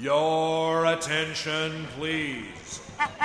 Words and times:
Your 0.00 0.86
attention, 0.86 1.86
please. 1.96 2.80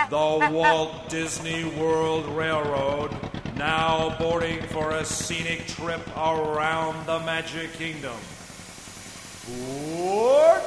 The 0.09 0.49
Walt 0.51 1.07
Disney 1.07 1.65
World 1.65 2.25
Railroad 2.35 3.15
now 3.55 4.17
boarding 4.17 4.59
for 4.63 4.89
a 4.89 5.05
scenic 5.05 5.67
trip 5.67 6.01
around 6.17 7.05
the 7.05 7.19
Magic 7.19 7.73
Kingdom. 7.73 8.15
Board! 9.47 10.61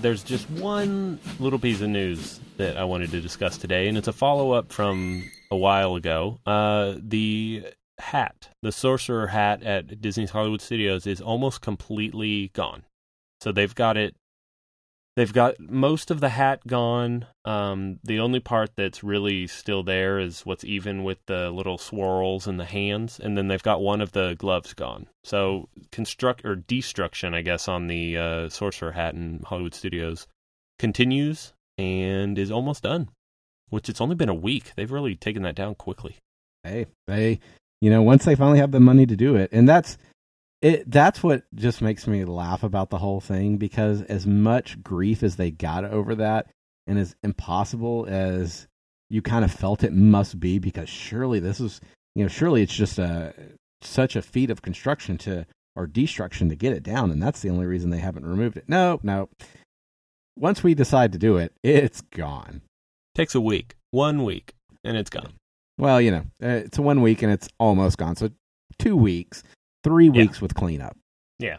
There's 0.00 0.24
just 0.24 0.50
one 0.50 1.20
little 1.38 1.60
piece 1.60 1.80
of 1.80 1.90
news 1.90 2.40
that 2.56 2.76
I 2.76 2.82
wanted 2.82 3.12
to 3.12 3.20
discuss 3.20 3.56
today, 3.56 3.86
and 3.86 3.96
it's 3.96 4.08
a 4.08 4.12
follow 4.12 4.50
up 4.50 4.72
from 4.72 5.30
a 5.52 5.56
while 5.56 5.94
ago. 5.94 6.40
Uh, 6.44 6.94
the 6.98 7.66
hat, 7.98 8.48
the 8.62 8.72
sorcerer 8.72 9.28
hat 9.28 9.62
at 9.62 10.00
Disney's 10.00 10.30
Hollywood 10.30 10.60
Studios, 10.60 11.06
is 11.06 11.20
almost 11.20 11.60
completely 11.60 12.50
gone. 12.54 12.84
So 13.40 13.52
they've 13.52 13.74
got 13.74 13.96
it. 13.96 14.14
They've 15.16 15.32
got 15.32 15.58
most 15.58 16.12
of 16.12 16.20
the 16.20 16.28
hat 16.28 16.64
gone. 16.66 17.26
Um, 17.44 17.98
the 18.04 18.20
only 18.20 18.38
part 18.38 18.70
that's 18.76 19.02
really 19.02 19.48
still 19.48 19.82
there 19.82 20.20
is 20.20 20.46
what's 20.46 20.62
even 20.62 21.02
with 21.02 21.18
the 21.26 21.50
little 21.50 21.76
swirls 21.76 22.46
in 22.46 22.56
the 22.56 22.64
hands, 22.64 23.18
and 23.18 23.36
then 23.36 23.48
they've 23.48 23.62
got 23.62 23.80
one 23.80 24.00
of 24.00 24.12
the 24.12 24.36
gloves 24.38 24.74
gone. 24.74 25.08
So 25.24 25.68
construct 25.90 26.44
or 26.44 26.54
destruction, 26.54 27.34
I 27.34 27.42
guess, 27.42 27.66
on 27.66 27.88
the 27.88 28.16
uh, 28.16 28.48
sorcerer 28.48 28.92
hat 28.92 29.14
in 29.14 29.42
Hollywood 29.44 29.74
Studios 29.74 30.28
continues 30.78 31.52
and 31.76 32.38
is 32.38 32.52
almost 32.52 32.84
done. 32.84 33.08
Which 33.70 33.88
it's 33.88 34.00
only 34.00 34.14
been 34.14 34.28
a 34.28 34.34
week. 34.34 34.72
They've 34.76 34.90
really 34.90 35.16
taken 35.16 35.42
that 35.42 35.56
down 35.56 35.74
quickly. 35.74 36.16
Hey, 36.62 36.86
they, 37.06 37.40
you 37.80 37.90
know, 37.90 38.02
once 38.02 38.24
they 38.24 38.34
finally 38.34 38.58
have 38.58 38.72
the 38.72 38.80
money 38.80 39.06
to 39.06 39.16
do 39.16 39.36
it, 39.36 39.50
and 39.52 39.68
that's 39.68 39.98
it. 40.60 40.90
That's 40.90 41.22
what 41.22 41.42
just 41.54 41.80
makes 41.80 42.06
me 42.06 42.24
laugh 42.24 42.62
about 42.62 42.90
the 42.90 42.98
whole 42.98 43.20
thing 43.20 43.56
because 43.56 44.02
as 44.02 44.26
much 44.26 44.82
grief 44.82 45.22
as 45.22 45.36
they 45.36 45.50
got 45.50 45.84
over 45.84 46.14
that, 46.16 46.46
and 46.86 46.98
as 46.98 47.14
impossible 47.22 48.06
as 48.08 48.66
you 49.10 49.22
kind 49.22 49.44
of 49.44 49.52
felt 49.52 49.84
it 49.84 49.92
must 49.92 50.40
be, 50.40 50.58
because 50.58 50.88
surely 50.88 51.40
this 51.40 51.60
is, 51.60 51.80
you 52.14 52.24
know, 52.24 52.28
surely 52.28 52.62
it's 52.62 52.74
just 52.74 52.98
a 52.98 53.34
such 53.80 54.16
a 54.16 54.22
feat 54.22 54.50
of 54.50 54.62
construction 54.62 55.16
to 55.18 55.46
or 55.76 55.86
destruction 55.86 56.48
to 56.48 56.56
get 56.56 56.72
it 56.72 56.82
down, 56.82 57.10
and 57.10 57.22
that's 57.22 57.40
the 57.40 57.50
only 57.50 57.64
reason 57.64 57.90
they 57.90 57.98
haven't 57.98 58.26
removed 58.26 58.56
it. 58.56 58.68
No, 58.68 58.98
no. 59.04 59.28
Once 60.36 60.62
we 60.62 60.74
decide 60.74 61.12
to 61.12 61.18
do 61.18 61.36
it, 61.36 61.52
it's 61.62 62.00
gone. 62.00 62.62
Takes 63.14 63.34
a 63.34 63.40
week, 63.40 63.76
one 63.92 64.24
week, 64.24 64.54
and 64.82 64.96
it's 64.96 65.10
gone. 65.10 65.34
Well, 65.78 66.00
you 66.00 66.10
know, 66.10 66.24
uh, 66.42 66.62
it's 66.66 66.78
one 66.78 67.00
week 67.02 67.22
and 67.22 67.32
it's 67.32 67.48
almost 67.58 67.98
gone. 67.98 68.16
So 68.16 68.30
two 68.78 68.96
weeks, 68.96 69.42
three 69.84 70.06
Yeah. 70.06 70.22
weeks 70.22 70.40
with 70.40 70.54
cleanup. 70.54 70.96
Yeah. 71.38 71.58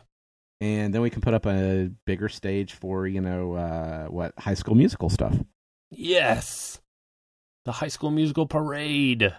And 0.62 0.94
then 0.94 1.02
we 1.02 1.10
can 1.10 1.22
put 1.22 1.34
up 1.34 1.46
a 1.46 1.90
bigger 2.06 2.28
stage 2.28 2.74
for, 2.74 3.08
you 3.08 3.22
know, 3.22 3.54
uh, 3.54 4.08
what, 4.08 4.34
high 4.38 4.56
school 4.56 4.76
musical 4.76 5.10
stuff. 5.10 5.38
Yes. 5.90 6.82
The 7.66 7.72
High 7.74 7.88
School 7.88 8.12
Musical 8.12 8.46
parade. 8.46 9.34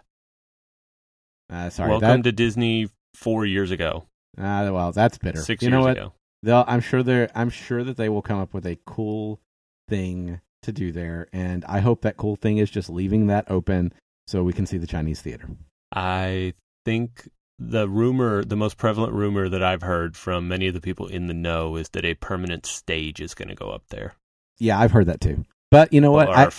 Uh, 1.50 1.68
sorry. 1.70 1.90
Welcome 1.90 2.22
that, 2.22 2.30
to 2.30 2.32
Disney 2.32 2.88
four 3.14 3.44
years 3.44 3.70
ago, 3.70 4.06
uh, 4.38 4.70
well, 4.72 4.92
that's 4.92 5.18
bitter. 5.18 5.40
six 5.42 5.62
you 5.62 5.68
years 5.68 5.72
know 5.72 5.80
what? 5.82 5.96
ago. 5.96 6.12
They'll, 6.42 6.64
I'm 6.66 6.80
sure 6.80 7.02
they're, 7.02 7.30
I'm 7.34 7.50
sure 7.50 7.84
that 7.84 7.96
they 7.96 8.08
will 8.08 8.22
come 8.22 8.38
up 8.38 8.54
with 8.54 8.66
a 8.66 8.78
cool 8.86 9.40
thing 9.88 10.40
to 10.62 10.72
do 10.72 10.92
there. 10.92 11.28
And 11.32 11.64
I 11.66 11.80
hope 11.80 12.02
that 12.02 12.16
cool 12.16 12.36
thing 12.36 12.58
is 12.58 12.70
just 12.70 12.88
leaving 12.88 13.26
that 13.26 13.50
open 13.50 13.92
so 14.26 14.42
we 14.42 14.52
can 14.52 14.66
see 14.66 14.78
the 14.78 14.86
Chinese 14.86 15.20
theater. 15.20 15.48
I 15.92 16.54
think 16.84 17.28
the 17.58 17.88
rumor, 17.88 18.44
the 18.44 18.56
most 18.56 18.78
prevalent 18.78 19.12
rumor 19.12 19.48
that 19.48 19.62
I've 19.62 19.82
heard 19.82 20.16
from 20.16 20.48
many 20.48 20.66
of 20.66 20.74
the 20.74 20.80
people 20.80 21.06
in 21.06 21.26
the 21.26 21.34
know 21.34 21.76
is 21.76 21.90
that 21.90 22.04
a 22.04 22.14
permanent 22.14 22.66
stage 22.66 23.20
is 23.20 23.34
going 23.34 23.48
to 23.48 23.54
go 23.54 23.70
up 23.70 23.84
there. 23.88 24.14
Yeah, 24.58 24.78
I've 24.78 24.92
heard 24.92 25.06
that 25.06 25.20
too. 25.20 25.44
But 25.70 25.92
you 25.92 26.00
know 26.00 26.12
what? 26.12 26.28
I, 26.28 26.50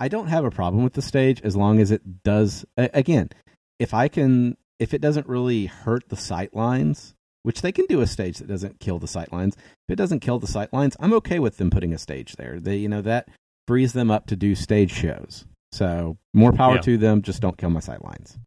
I 0.00 0.08
don't 0.08 0.28
have 0.28 0.44
a 0.44 0.50
problem 0.50 0.84
with 0.84 0.94
the 0.94 1.02
stage 1.02 1.40
as 1.42 1.56
long 1.56 1.80
as 1.80 1.90
it 1.90 2.22
does. 2.22 2.64
Again, 2.76 3.30
if 3.78 3.94
I 3.94 4.08
can, 4.08 4.56
if 4.78 4.94
it 4.94 5.00
doesn't 5.00 5.26
really 5.28 5.66
hurt 5.66 6.08
the 6.08 6.16
sight 6.16 6.54
lines, 6.54 7.14
which 7.42 7.62
they 7.62 7.72
can 7.72 7.86
do 7.86 8.00
a 8.00 8.06
stage 8.06 8.38
that 8.38 8.48
doesn't 8.48 8.80
kill 8.80 8.98
the 8.98 9.06
sight 9.06 9.32
lines. 9.32 9.56
If 9.56 9.92
it 9.92 9.96
doesn't 9.96 10.20
kill 10.20 10.38
the 10.38 10.46
sight 10.46 10.72
lines, 10.72 10.96
I'm 11.00 11.14
okay 11.14 11.38
with 11.38 11.56
them 11.56 11.70
putting 11.70 11.94
a 11.94 11.98
stage 11.98 12.36
there. 12.36 12.60
They, 12.60 12.76
you 12.76 12.88
know, 12.88 13.00
that 13.02 13.28
frees 13.66 13.92
them 13.92 14.10
up 14.10 14.26
to 14.26 14.36
do 14.36 14.54
stage 14.54 14.92
shows. 14.92 15.46
So 15.72 16.16
more 16.34 16.52
power 16.52 16.76
Yeah. 16.76 16.80
to 16.82 16.96
them. 16.98 17.22
Just 17.22 17.42
don't 17.42 17.58
kill 17.58 17.70
my 17.70 17.80
sight 17.80 18.04
lines. 18.04 18.38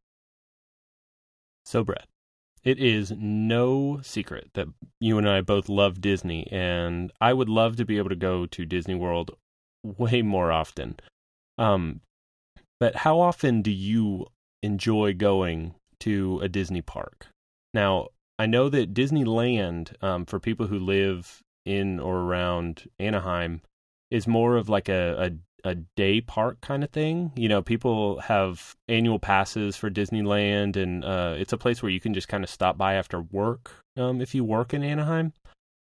So, 1.65 1.83
Brett, 1.83 2.07
it 2.63 2.79
is 2.79 3.11
no 3.11 4.01
secret 4.01 4.49
that 4.53 4.67
you 4.99 5.17
and 5.17 5.29
I 5.29 5.41
both 5.41 5.69
love 5.69 6.01
Disney, 6.01 6.47
and 6.51 7.11
I 7.21 7.33
would 7.33 7.49
love 7.49 7.75
to 7.77 7.85
be 7.85 7.97
able 7.97 8.09
to 8.09 8.15
go 8.15 8.45
to 8.45 8.65
Disney 8.65 8.95
World 8.95 9.31
way 9.83 10.21
more 10.21 10.51
often. 10.51 10.99
Um, 11.57 12.01
but 12.79 12.97
how 12.97 13.19
often 13.19 13.61
do 13.61 13.71
you 13.71 14.27
enjoy 14.63 15.13
going 15.13 15.75
to 16.01 16.39
a 16.41 16.49
Disney 16.49 16.81
park? 16.81 17.27
Now, 17.73 18.09
I 18.39 18.47
know 18.47 18.69
that 18.69 18.93
Disneyland, 18.93 20.01
um, 20.03 20.25
for 20.25 20.39
people 20.39 20.67
who 20.67 20.79
live 20.79 21.41
in 21.65 21.99
or 21.99 22.17
around 22.17 22.89
Anaheim, 22.99 23.61
is 24.11 24.27
more 24.27 24.57
of 24.57 24.69
like 24.69 24.89
a, 24.89 25.15
a 25.17 25.31
a 25.63 25.75
day 25.95 26.21
park 26.21 26.59
kind 26.61 26.83
of 26.83 26.89
thing. 26.89 27.31
You 27.35 27.47
know, 27.49 27.61
people 27.61 28.19
have 28.21 28.75
annual 28.87 29.19
passes 29.19 29.77
for 29.77 29.89
Disneyland, 29.89 30.75
and 30.75 31.03
uh, 31.05 31.35
it's 31.37 31.53
a 31.53 31.57
place 31.57 31.81
where 31.81 31.91
you 31.91 31.99
can 31.99 32.13
just 32.13 32.27
kind 32.27 32.43
of 32.43 32.49
stop 32.49 32.77
by 32.77 32.95
after 32.95 33.21
work 33.21 33.71
um, 33.97 34.21
if 34.21 34.33
you 34.35 34.43
work 34.43 34.73
in 34.73 34.83
Anaheim. 34.83 35.33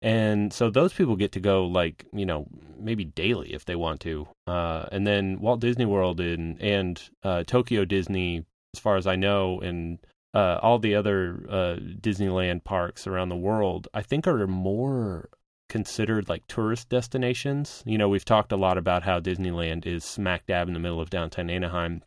And 0.01 0.53
so 0.53 0.69
those 0.69 0.93
people 0.93 1.15
get 1.15 1.31
to 1.31 1.39
go 1.39 1.65
like 1.65 2.05
you 2.13 2.25
know 2.25 2.47
maybe 2.79 3.05
daily 3.05 3.53
if 3.53 3.65
they 3.65 3.75
want 3.75 4.01
to. 4.01 4.27
Uh, 4.47 4.85
and 4.91 5.05
then 5.05 5.39
Walt 5.39 5.59
Disney 5.59 5.85
World 5.85 6.19
and 6.19 6.61
and 6.61 7.01
uh, 7.23 7.43
Tokyo 7.43 7.85
Disney, 7.85 8.45
as 8.73 8.79
far 8.79 8.97
as 8.97 9.07
I 9.07 9.15
know, 9.15 9.59
and 9.61 9.99
uh, 10.33 10.59
all 10.61 10.79
the 10.79 10.95
other 10.95 11.45
uh, 11.49 11.75
Disneyland 12.01 12.63
parks 12.65 13.07
around 13.07 13.29
the 13.29 13.35
world, 13.35 13.87
I 13.93 14.01
think 14.01 14.27
are 14.27 14.45
more 14.47 15.29
considered 15.69 16.29
like 16.29 16.47
tourist 16.47 16.89
destinations. 16.89 17.83
You 17.85 17.97
know, 17.97 18.09
we've 18.09 18.25
talked 18.25 18.51
a 18.51 18.57
lot 18.57 18.77
about 18.77 19.03
how 19.03 19.19
Disneyland 19.19 19.85
is 19.85 20.03
smack 20.03 20.45
dab 20.45 20.67
in 20.67 20.73
the 20.73 20.79
middle 20.79 21.01
of 21.01 21.09
downtown 21.09 21.49
Anaheim, 21.49 22.03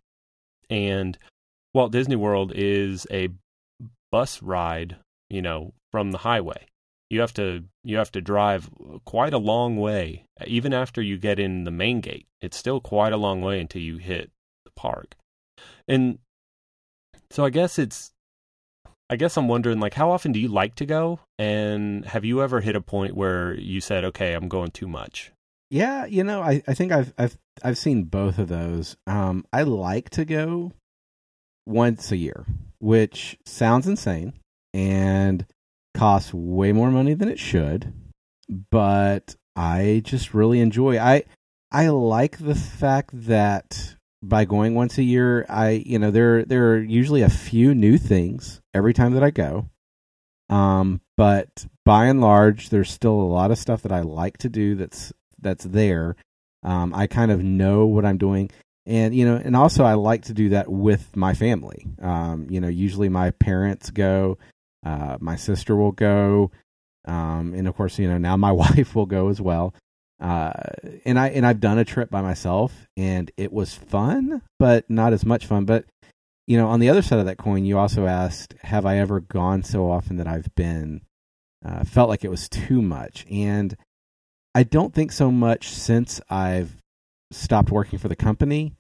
and 0.71 1.19
Walt 1.75 1.93
Disney 1.93 2.17
World 2.17 2.53
is 2.55 3.07
a 3.11 3.29
bus 4.11 4.43
ride. 4.43 4.97
You 5.31 5.43
know, 5.43 5.75
from 5.91 6.11
the 6.13 6.19
highway. 6.19 6.67
You 7.11 7.21
have 7.21 7.33
to 7.35 7.65
you 7.85 7.97
have 7.97 8.13
to 8.13 8.21
drive 8.21 8.69
quite 9.07 9.33
a 9.33 9.39
long 9.39 9.77
way, 9.77 10.27
even 10.47 10.75
after 10.75 11.01
you 11.01 11.17
get 11.17 11.39
in 11.39 11.65
the 11.65 11.71
main 11.71 12.01
gate. 12.01 12.27
It's 12.43 12.57
still 12.57 12.81
quite 12.81 13.13
a 13.13 13.17
long 13.17 13.41
way 13.41 13.61
until 13.61 13.81
you 13.81 13.97
hit 13.97 14.31
the 14.65 14.71
park, 14.77 15.17
and 15.87 16.19
so 17.31 17.45
I 17.45 17.51
guess 17.51 17.79
it's 17.79 18.13
I 19.11 19.17
guess 19.17 19.37
I'm 19.37 19.49
wondering, 19.49 19.81
like, 19.81 19.95
how 19.95 20.11
often 20.11 20.33
do 20.33 20.41
you 20.41 20.49
like 20.49 20.75
to 20.77 20.87
go? 20.87 21.21
And 21.39 22.05
have 22.07 22.25
you 22.25 22.43
ever 22.43 22.61
hit 22.61 22.77
a 22.77 22.81
point 22.81 23.17
where 23.17 23.55
you 23.55 23.81
said, 23.81 24.05
okay, 24.05 24.35
I'm 24.35 24.49
going 24.49 24.71
too 24.71 24.87
much? 24.89 25.33
Yeah, 25.71 26.07
you 26.07 26.25
know, 26.25 26.43
I, 26.43 26.63
I 26.67 26.75
think 26.75 26.93
I've 26.93 27.13
I've 27.19 27.37
I've 27.63 27.79
seen 27.79 28.05
both 28.05 28.39
of 28.39 28.49
those. 28.49 28.97
Um, 29.07 29.45
I 29.53 29.63
like 29.63 30.09
to 30.11 30.25
go 30.25 30.73
once 31.67 32.11
a 32.11 32.17
year, 32.17 32.47
which 32.79 33.39
sounds 33.45 33.87
insane 33.87 34.33
and 34.73 35.45
costs 35.95 36.33
way 36.33 36.73
more 36.73 36.91
money 36.91 37.13
than 37.15 37.29
it 37.29 37.39
should, 37.39 37.93
but 38.71 39.37
I 39.57 40.01
just 40.05 40.33
really 40.33 40.61
enjoy. 40.61 40.99
I 40.99 41.25
I 41.71 41.89
like 41.89 42.39
the 42.39 42.55
fact 42.55 43.11
that 43.13 43.97
by 44.23 44.45
going 44.45 44.75
once 44.75 44.99
a 44.99 45.03
year, 45.03 45.47
I 45.49 45.83
you 45.85 45.99
know 45.99 46.11
there 46.11 46.45
there 46.45 46.73
are 46.73 46.79
usually 46.79 47.23
a 47.23 47.29
few 47.29 47.75
new 47.75 47.99
things 47.99 48.61
every 48.75 48.93
time 48.93 49.15
that 49.15 49.23
I 49.23 49.31
go. 49.31 49.69
Um, 50.51 51.01
but 51.17 51.67
by 51.85 52.07
and 52.07 52.21
large, 52.21 52.71
there's 52.71 52.91
still 52.91 53.13
a 53.13 53.33
lot 53.33 53.51
of 53.51 53.59
stuff 53.59 53.83
that 53.83 53.93
I 53.93 54.01
like 54.01 54.39
to 54.39 54.49
do 54.49 54.75
that's 54.75 55.13
that's 55.41 55.65
there. 55.65 56.17
Um, 56.63 56.93
I 56.95 57.07
kind 57.07 57.31
of 57.31 57.43
know 57.43 57.87
what 57.87 58.05
I'm 58.05 58.19
doing, 58.19 58.51
and 58.87 59.15
you 59.15 59.25
know, 59.27 59.37
and 59.37 59.55
also 59.55 59.85
I 59.85 59.95
like 59.95 60.25
to 60.25 60.35
do 60.35 60.51
that 60.51 60.71
with 60.71 61.17
my 61.17 61.35
family. 61.35 61.87
Um, 62.01 62.47
you 62.51 62.61
know, 62.61 62.69
usually 62.69 63.09
my 63.09 63.31
parents 63.33 63.91
go, 63.91 64.39
uh, 64.85 65.19
my 65.21 65.37
sister 65.37 65.77
will 65.77 65.93
go, 65.93 66.51
um, 67.05 67.55
and 67.55 67.69
of 67.69 67.77
course, 67.77 67.99
you 67.99 68.09
know, 68.09 68.19
now 68.19 68.37
my 68.37 68.53
wife 68.65 68.95
will 68.95 69.07
go 69.07 69.29
as 69.29 69.41
well. 69.41 69.75
Uh, 70.21 70.53
and 71.05 71.19
I 71.19 71.29
and 71.29 71.47
I've 71.47 71.61
done 71.61 71.79
a 71.79 71.85
trip 71.85 72.11
by 72.11 72.23
myself, 72.23 72.89
and 72.97 73.31
it 73.37 73.53
was 73.53 73.75
fun, 73.75 74.43
but 74.59 74.89
not 74.91 75.13
as 75.13 75.25
much 75.25 75.47
fun. 75.47 75.65
But 75.65 75.85
you 76.47 76.57
know, 76.57 76.69
on 76.69 76.81
the 76.81 76.89
other 76.89 77.03
side 77.03 77.19
of 77.19 77.27
that 77.27 77.39
coin, 77.39 77.65
you 77.65 77.79
also 77.79 78.07
asked, 78.07 78.55
have 78.63 78.87
I 78.87 78.99
ever 78.99 79.21
gone 79.21 79.63
so 79.63 79.91
often 79.91 80.17
that 80.17 80.27
I've 80.27 80.53
been 80.55 81.03
uh, 81.65 81.85
felt 81.85 82.09
like 82.09 82.25
it 82.25 82.31
was 82.31 82.49
too 82.49 82.81
much? 82.81 83.27
And 83.31 83.77
I 84.55 84.63
don't 84.63 84.95
think 84.95 85.13
so 85.13 85.31
much 85.31 85.69
since 85.69 86.21
I've 86.31 86.75
stopped 87.31 87.71
working 87.71 87.99
for 87.99 88.09
the 88.09 88.17
company, 88.17 88.75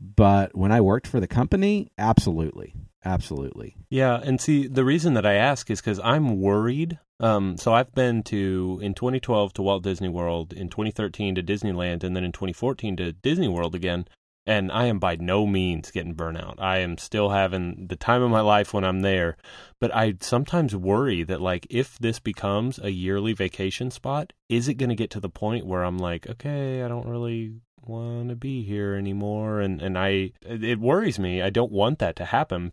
but 0.00 0.56
when 0.56 0.70
I 0.70 0.80
worked 0.80 1.08
for 1.08 1.18
the 1.18 1.26
company, 1.26 1.90
absolutely. 1.98 2.74
Absolutely. 3.04 3.76
Yeah, 3.90 4.20
and 4.22 4.40
see 4.40 4.66
the 4.66 4.84
reason 4.84 5.14
that 5.14 5.26
I 5.26 5.34
ask 5.34 5.70
is 5.70 5.80
because 5.80 6.00
I'm 6.02 6.40
worried. 6.40 6.98
Um, 7.20 7.56
so 7.56 7.72
I've 7.72 7.94
been 7.94 8.22
to 8.24 8.78
in 8.82 8.94
2012 8.94 9.52
to 9.54 9.62
Walt 9.62 9.82
Disney 9.82 10.08
World, 10.08 10.52
in 10.52 10.68
2013 10.68 11.34
to 11.34 11.42
Disneyland, 11.42 12.04
and 12.04 12.14
then 12.14 12.24
in 12.24 12.32
2014 12.32 12.96
to 12.96 13.12
Disney 13.12 13.48
World 13.48 13.74
again. 13.74 14.06
And 14.46 14.72
I 14.72 14.86
am 14.86 14.98
by 14.98 15.16
no 15.16 15.46
means 15.46 15.90
getting 15.90 16.14
burnout. 16.14 16.54
I 16.58 16.78
am 16.78 16.96
still 16.96 17.28
having 17.30 17.88
the 17.88 17.96
time 17.96 18.22
of 18.22 18.30
my 18.30 18.40
life 18.40 18.72
when 18.72 18.82
I'm 18.82 19.02
there. 19.02 19.36
But 19.78 19.94
I 19.94 20.14
sometimes 20.20 20.74
worry 20.74 21.22
that 21.24 21.42
like 21.42 21.66
if 21.68 21.98
this 21.98 22.18
becomes 22.18 22.78
a 22.78 22.90
yearly 22.90 23.34
vacation 23.34 23.90
spot, 23.90 24.32
is 24.48 24.66
it 24.66 24.74
going 24.74 24.88
to 24.88 24.94
get 24.94 25.10
to 25.10 25.20
the 25.20 25.28
point 25.28 25.66
where 25.66 25.84
I'm 25.84 25.98
like, 25.98 26.26
okay, 26.30 26.82
I 26.82 26.88
don't 26.88 27.08
really 27.08 27.60
want 27.82 28.30
to 28.30 28.36
be 28.36 28.62
here 28.62 28.94
anymore 28.94 29.60
and 29.60 29.80
and 29.80 29.98
I 29.98 30.32
it 30.42 30.78
worries 30.78 31.18
me. 31.18 31.42
I 31.42 31.50
don't 31.50 31.72
want 31.72 31.98
that 32.00 32.16
to 32.16 32.26
happen 32.26 32.72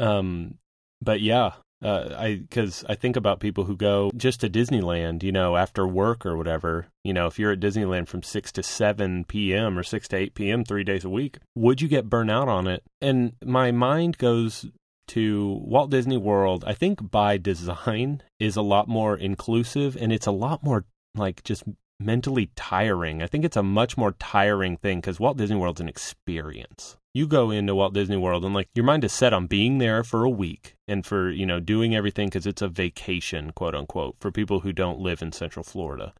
um, 0.00 0.58
but 1.02 1.20
yeah, 1.20 1.52
uh, 1.82 2.14
I 2.16 2.34
because 2.36 2.84
I 2.88 2.94
think 2.94 3.16
about 3.16 3.40
people 3.40 3.64
who 3.64 3.76
go 3.76 4.10
just 4.16 4.40
to 4.40 4.50
Disneyland, 4.50 5.22
you 5.22 5.32
know, 5.32 5.56
after 5.56 5.86
work 5.86 6.26
or 6.26 6.36
whatever. 6.36 6.86
You 7.04 7.12
know, 7.12 7.26
if 7.26 7.38
you're 7.38 7.52
at 7.52 7.60
Disneyland 7.60 8.08
from 8.08 8.22
six 8.22 8.52
to 8.52 8.62
seven 8.62 9.24
p.m. 9.24 9.78
or 9.78 9.82
six 9.82 10.08
to 10.08 10.16
eight 10.16 10.34
p.m. 10.34 10.64
three 10.64 10.84
days 10.84 11.04
a 11.04 11.10
week, 11.10 11.38
would 11.54 11.80
you 11.80 11.88
get 11.88 12.10
burnt 12.10 12.30
out 12.30 12.48
on 12.48 12.66
it? 12.66 12.82
And 13.00 13.32
my 13.44 13.70
mind 13.70 14.18
goes 14.18 14.66
to 15.08 15.60
Walt 15.64 15.90
Disney 15.90 16.16
World. 16.16 16.64
I 16.66 16.74
think 16.74 17.10
by 17.10 17.36
design 17.36 18.22
is 18.38 18.56
a 18.56 18.62
lot 18.62 18.86
more 18.86 19.16
inclusive, 19.16 19.96
and 19.96 20.12
it's 20.12 20.26
a 20.26 20.32
lot 20.32 20.62
more 20.62 20.84
like 21.16 21.42
just 21.42 21.64
mentally 22.00 22.50
tiring. 22.56 23.22
I 23.22 23.26
think 23.26 23.44
it's 23.44 23.56
a 23.56 23.62
much 23.62 23.96
more 23.96 24.12
tiring 24.12 24.76
thing 24.78 24.98
because 24.98 25.20
Walt 25.20 25.36
Disney 25.36 25.56
World's 25.56 25.80
an 25.80 25.88
experience 25.88 26.96
you 27.12 27.26
go 27.26 27.50
into 27.50 27.74
Walt 27.74 27.94
Disney 27.94 28.16
World 28.16 28.44
and 28.44 28.54
like 28.54 28.68
your 28.74 28.84
mind 28.84 29.04
is 29.04 29.12
set 29.12 29.32
on 29.32 29.46
being 29.46 29.78
there 29.78 30.04
for 30.04 30.24
a 30.24 30.30
week 30.30 30.76
and 30.86 31.04
for, 31.04 31.30
you 31.30 31.44
know, 31.44 31.58
doing 31.58 31.94
everything 31.94 32.28
because 32.28 32.46
it's 32.46 32.62
a 32.62 32.68
vacation, 32.68 33.50
quote 33.50 33.74
unquote, 33.74 34.16
for 34.20 34.30
people 34.30 34.60
who 34.60 34.72
don't 34.72 35.00
live 35.00 35.20
in 35.20 35.32
Central 35.32 35.64
Florida. 35.64 36.12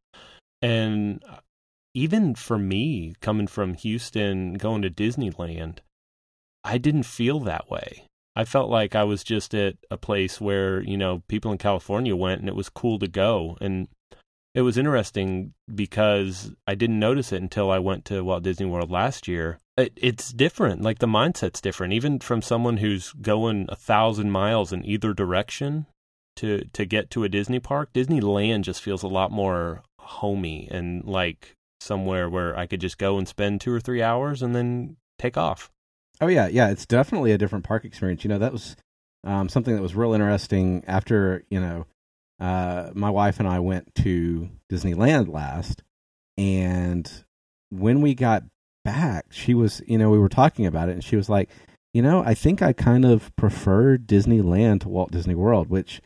And 0.60 1.22
uh, 1.28 1.38
even 1.94 2.34
for 2.34 2.58
me, 2.58 3.14
coming 3.20 3.46
from 3.46 3.74
Houston, 3.74 4.54
going 4.54 4.82
to 4.82 4.90
Disneyland, 4.90 5.78
I 6.64 6.78
didn't 6.78 7.04
feel 7.04 7.40
that 7.40 7.70
way. 7.70 8.04
I 8.34 8.44
felt 8.44 8.70
like 8.70 8.94
I 8.94 9.04
was 9.04 9.22
just 9.22 9.54
at 9.54 9.76
a 9.90 9.96
place 9.96 10.40
where, 10.40 10.82
you 10.82 10.96
know, 10.96 11.22
people 11.28 11.52
in 11.52 11.58
California 11.58 12.16
went 12.16 12.40
and 12.40 12.48
it 12.48 12.56
was 12.56 12.68
cool 12.68 12.98
to 12.98 13.08
go. 13.08 13.56
And 13.60 13.88
it 14.54 14.62
was 14.62 14.76
interesting 14.76 15.54
because 15.72 16.52
I 16.66 16.74
didn't 16.74 16.98
notice 16.98 17.32
it 17.32 17.42
until 17.42 17.70
I 17.70 17.78
went 17.78 18.04
to 18.06 18.24
Walt 18.24 18.42
Disney 18.42 18.66
World 18.66 18.90
last 18.90 19.28
year. 19.28 19.58
It, 19.76 19.92
it's 19.96 20.32
different. 20.32 20.82
Like 20.82 20.98
the 20.98 21.06
mindset's 21.06 21.60
different, 21.60 21.92
even 21.92 22.18
from 22.18 22.42
someone 22.42 22.78
who's 22.78 23.12
going 23.12 23.66
a 23.68 23.76
thousand 23.76 24.30
miles 24.30 24.72
in 24.72 24.84
either 24.84 25.14
direction 25.14 25.86
to 26.36 26.64
to 26.72 26.84
get 26.84 27.10
to 27.10 27.24
a 27.24 27.28
Disney 27.28 27.60
park. 27.60 27.92
Disneyland 27.92 28.62
just 28.62 28.82
feels 28.82 29.02
a 29.02 29.08
lot 29.08 29.30
more 29.30 29.82
homey 29.98 30.68
and 30.70 31.04
like 31.04 31.54
somewhere 31.80 32.28
where 32.28 32.56
I 32.58 32.66
could 32.66 32.80
just 32.80 32.98
go 32.98 33.18
and 33.18 33.28
spend 33.28 33.60
two 33.60 33.72
or 33.72 33.80
three 33.80 34.02
hours 34.02 34.42
and 34.42 34.54
then 34.54 34.96
take 35.18 35.36
off. 35.36 35.70
Oh 36.20 36.26
yeah, 36.26 36.48
yeah. 36.48 36.70
It's 36.70 36.86
definitely 36.86 37.32
a 37.32 37.38
different 37.38 37.64
park 37.64 37.84
experience. 37.84 38.24
You 38.24 38.28
know, 38.28 38.38
that 38.38 38.52
was 38.52 38.76
um, 39.24 39.48
something 39.48 39.74
that 39.76 39.82
was 39.82 39.94
real 39.94 40.12
interesting 40.12 40.82
after 40.86 41.44
you 41.50 41.60
know 41.60 41.86
uh, 42.40 42.90
my 42.94 43.10
wife 43.10 43.38
and 43.38 43.48
I 43.48 43.58
went 43.60 43.94
to 43.96 44.48
Disneyland 44.70 45.32
last, 45.32 45.82
and 46.38 47.10
when 47.70 48.00
we 48.00 48.14
got 48.14 48.44
back, 48.84 49.26
she 49.30 49.54
was, 49.54 49.82
you 49.86 49.98
know, 49.98 50.10
we 50.10 50.18
were 50.18 50.28
talking 50.28 50.66
about 50.66 50.88
it, 50.88 50.92
and 50.92 51.04
she 51.04 51.16
was 51.16 51.28
like, 51.28 51.50
you 51.92 52.02
know, 52.02 52.22
I 52.24 52.34
think 52.34 52.62
I 52.62 52.72
kind 52.72 53.04
of 53.04 53.34
prefer 53.36 53.98
Disneyland 53.98 54.82
to 54.82 54.88
Walt 54.88 55.10
Disney 55.10 55.34
World, 55.34 55.68
which, 55.68 56.00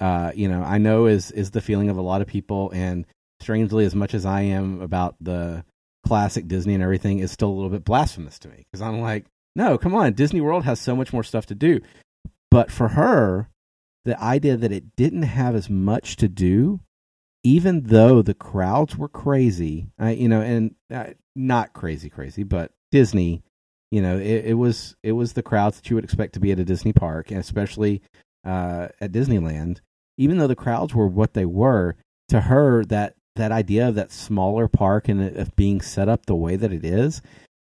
uh, 0.00 0.32
you 0.34 0.48
know, 0.48 0.62
I 0.62 0.78
know 0.78 1.06
is 1.06 1.30
is 1.30 1.52
the 1.52 1.60
feeling 1.60 1.88
of 1.88 1.96
a 1.96 2.02
lot 2.02 2.20
of 2.20 2.26
people, 2.26 2.70
and 2.74 3.06
strangely, 3.40 3.84
as 3.84 3.94
much 3.94 4.12
as 4.12 4.26
I 4.26 4.42
am 4.42 4.80
about 4.80 5.16
the 5.20 5.64
classic 6.06 6.48
Disney 6.48 6.74
and 6.74 6.82
everything, 6.82 7.20
is 7.20 7.30
still 7.30 7.48
a 7.48 7.54
little 7.54 7.70
bit 7.70 7.84
blasphemous 7.84 8.38
to 8.40 8.48
me 8.48 8.64
because 8.70 8.82
I'm 8.82 9.00
like, 9.00 9.26
no, 9.54 9.78
come 9.78 9.94
on, 9.94 10.12
Disney 10.12 10.40
World 10.40 10.64
has 10.64 10.80
so 10.80 10.96
much 10.96 11.12
more 11.12 11.24
stuff 11.24 11.46
to 11.46 11.54
do. 11.54 11.80
But 12.50 12.70
for 12.70 12.88
her, 12.88 13.48
the 14.04 14.20
idea 14.22 14.56
that 14.56 14.72
it 14.72 14.96
didn't 14.96 15.22
have 15.22 15.54
as 15.54 15.68
much 15.68 16.16
to 16.16 16.28
do, 16.28 16.80
even 17.44 17.82
though 17.84 18.22
the 18.22 18.34
crowds 18.34 18.96
were 18.96 19.08
crazy, 19.08 19.88
uh, 20.00 20.06
you 20.06 20.28
know, 20.28 20.40
and 20.40 20.74
uh, 20.92 21.06
not 21.36 21.72
crazy, 21.72 22.10
crazy, 22.10 22.42
but 22.42 22.72
Disney, 22.90 23.42
you 23.90 24.02
know, 24.02 24.16
it, 24.16 24.46
it, 24.46 24.54
was 24.54 24.96
it 25.02 25.12
was 25.12 25.32
the 25.32 25.42
crowds 25.42 25.76
that 25.76 25.90
you 25.90 25.96
would 25.96 26.04
expect 26.04 26.34
to 26.34 26.40
be 26.40 26.52
at 26.52 26.58
a 26.58 26.64
Disney 26.64 26.92
park, 26.92 27.30
and 27.30 27.40
especially 27.40 28.02
uh, 28.44 28.88
at 29.00 29.12
Disneyland. 29.12 29.80
Even 30.16 30.38
though 30.38 30.46
the 30.46 30.56
crowds 30.56 30.94
were 30.94 31.06
what 31.06 31.34
they 31.34 31.46
were, 31.46 31.96
to 32.28 32.42
her 32.42 32.84
that 32.86 33.14
that 33.36 33.52
idea 33.52 33.88
of 33.88 33.94
that 33.94 34.12
smaller 34.12 34.68
park 34.68 35.08
and 35.08 35.36
of 35.36 35.54
being 35.56 35.80
set 35.80 36.08
up 36.08 36.26
the 36.26 36.34
way 36.34 36.56
that 36.56 36.72
it 36.72 36.84
is, 36.84 37.22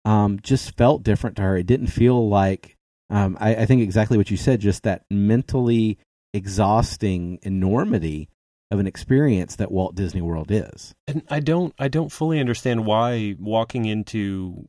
um, 0.05 0.39
just 0.41 0.75
felt 0.77 1.03
different 1.03 1.35
to 1.37 1.41
her. 1.41 1.57
It 1.57 1.67
didn't 1.67 1.87
feel 1.87 2.27
like 2.27 2.77
um, 3.09 3.37
I, 3.39 3.55
I, 3.55 3.65
think 3.65 3.81
exactly 3.81 4.17
what 4.17 4.31
you 4.31 4.37
said, 4.37 4.59
just 4.59 4.83
that 4.83 5.03
mentally 5.09 5.99
exhausting 6.33 7.39
enormity 7.43 8.29
of 8.71 8.79
an 8.79 8.87
experience 8.87 9.55
that 9.57 9.71
Walt 9.71 9.95
Disney 9.95 10.21
World 10.21 10.49
is. 10.49 10.93
And 11.07 11.21
I 11.29 11.39
don't 11.39 11.73
I 11.77 11.87
don't 11.87 12.11
fully 12.11 12.39
understand 12.39 12.85
why 12.85 13.35
walking 13.39 13.85
into 13.85 14.67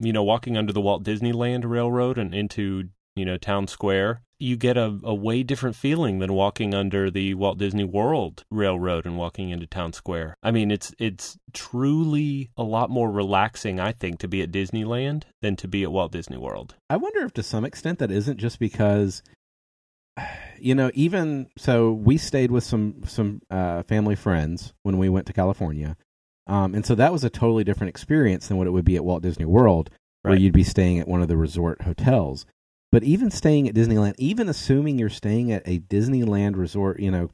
you 0.00 0.12
know 0.12 0.24
walking 0.24 0.56
under 0.56 0.72
the 0.72 0.80
Walt 0.80 1.04
Disneyland 1.04 1.64
Railroad 1.64 2.18
and 2.18 2.34
into 2.34 2.88
you 3.14 3.24
know 3.24 3.36
town 3.36 3.68
square 3.68 4.22
you 4.38 4.56
get 4.56 4.76
a, 4.76 4.98
a 5.02 5.14
way 5.14 5.42
different 5.42 5.76
feeling 5.76 6.18
than 6.18 6.32
walking 6.32 6.74
under 6.74 7.10
the 7.10 7.34
Walt 7.34 7.58
Disney 7.58 7.84
World 7.84 8.44
Railroad 8.50 9.06
and 9.06 9.16
walking 9.16 9.50
into 9.50 9.66
town 9.66 9.92
square. 9.92 10.36
I 10.42 10.50
mean, 10.50 10.70
it's 10.70 10.94
it's 10.98 11.38
truly 11.52 12.50
a 12.56 12.62
lot 12.62 12.90
more 12.90 13.10
relaxing, 13.10 13.80
I 13.80 13.92
think, 13.92 14.18
to 14.20 14.28
be 14.28 14.42
at 14.42 14.52
Disneyland 14.52 15.24
than 15.40 15.56
to 15.56 15.68
be 15.68 15.82
at 15.82 15.92
Walt 15.92 16.12
Disney 16.12 16.36
World. 16.36 16.74
I 16.90 16.96
wonder 16.96 17.24
if 17.24 17.32
to 17.34 17.42
some 17.42 17.64
extent 17.64 17.98
that 18.00 18.10
isn't 18.10 18.38
just 18.38 18.58
because 18.58 19.22
you 20.58 20.74
know, 20.74 20.90
even 20.94 21.48
so, 21.56 21.92
we 21.92 22.16
stayed 22.16 22.50
with 22.50 22.64
some 22.64 23.02
some 23.06 23.42
uh, 23.50 23.82
family 23.84 24.16
friends 24.16 24.72
when 24.82 24.98
we 24.98 25.08
went 25.08 25.26
to 25.26 25.32
California, 25.32 25.96
um, 26.46 26.74
and 26.74 26.86
so 26.86 26.94
that 26.94 27.12
was 27.12 27.24
a 27.24 27.30
totally 27.30 27.64
different 27.64 27.90
experience 27.90 28.48
than 28.48 28.56
what 28.56 28.66
it 28.66 28.70
would 28.70 28.84
be 28.84 28.96
at 28.96 29.04
Walt 29.04 29.22
Disney 29.22 29.44
World, 29.44 29.90
right. 30.24 30.32
where 30.32 30.38
you'd 30.38 30.52
be 30.52 30.64
staying 30.64 30.98
at 30.98 31.08
one 31.08 31.22
of 31.22 31.28
the 31.28 31.36
resort 31.36 31.82
hotels. 31.82 32.46
But 32.92 33.02
even 33.02 33.30
staying 33.30 33.68
at 33.68 33.74
Disneyland, 33.74 34.14
even 34.16 34.48
assuming 34.48 34.98
you're 34.98 35.08
staying 35.08 35.52
at 35.52 35.62
a 35.66 35.80
Disneyland 35.80 36.56
resort, 36.56 37.00
you 37.00 37.10
know, 37.10 37.30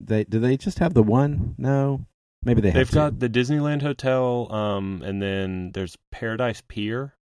they 0.00 0.24
do 0.24 0.38
they 0.38 0.56
just 0.56 0.80
have 0.80 0.94
the 0.94 1.02
one? 1.02 1.54
No, 1.58 2.04
maybe 2.42 2.60
they 2.60 2.70
have. 2.70 2.88
They've 2.88 2.94
got 2.94 3.18
the 3.18 3.28
Disneyland 3.28 3.82
hotel, 3.82 4.52
um, 4.52 5.02
and 5.04 5.22
then 5.22 5.72
there's 5.72 5.96
Paradise 6.10 6.62
Pier 6.66 7.14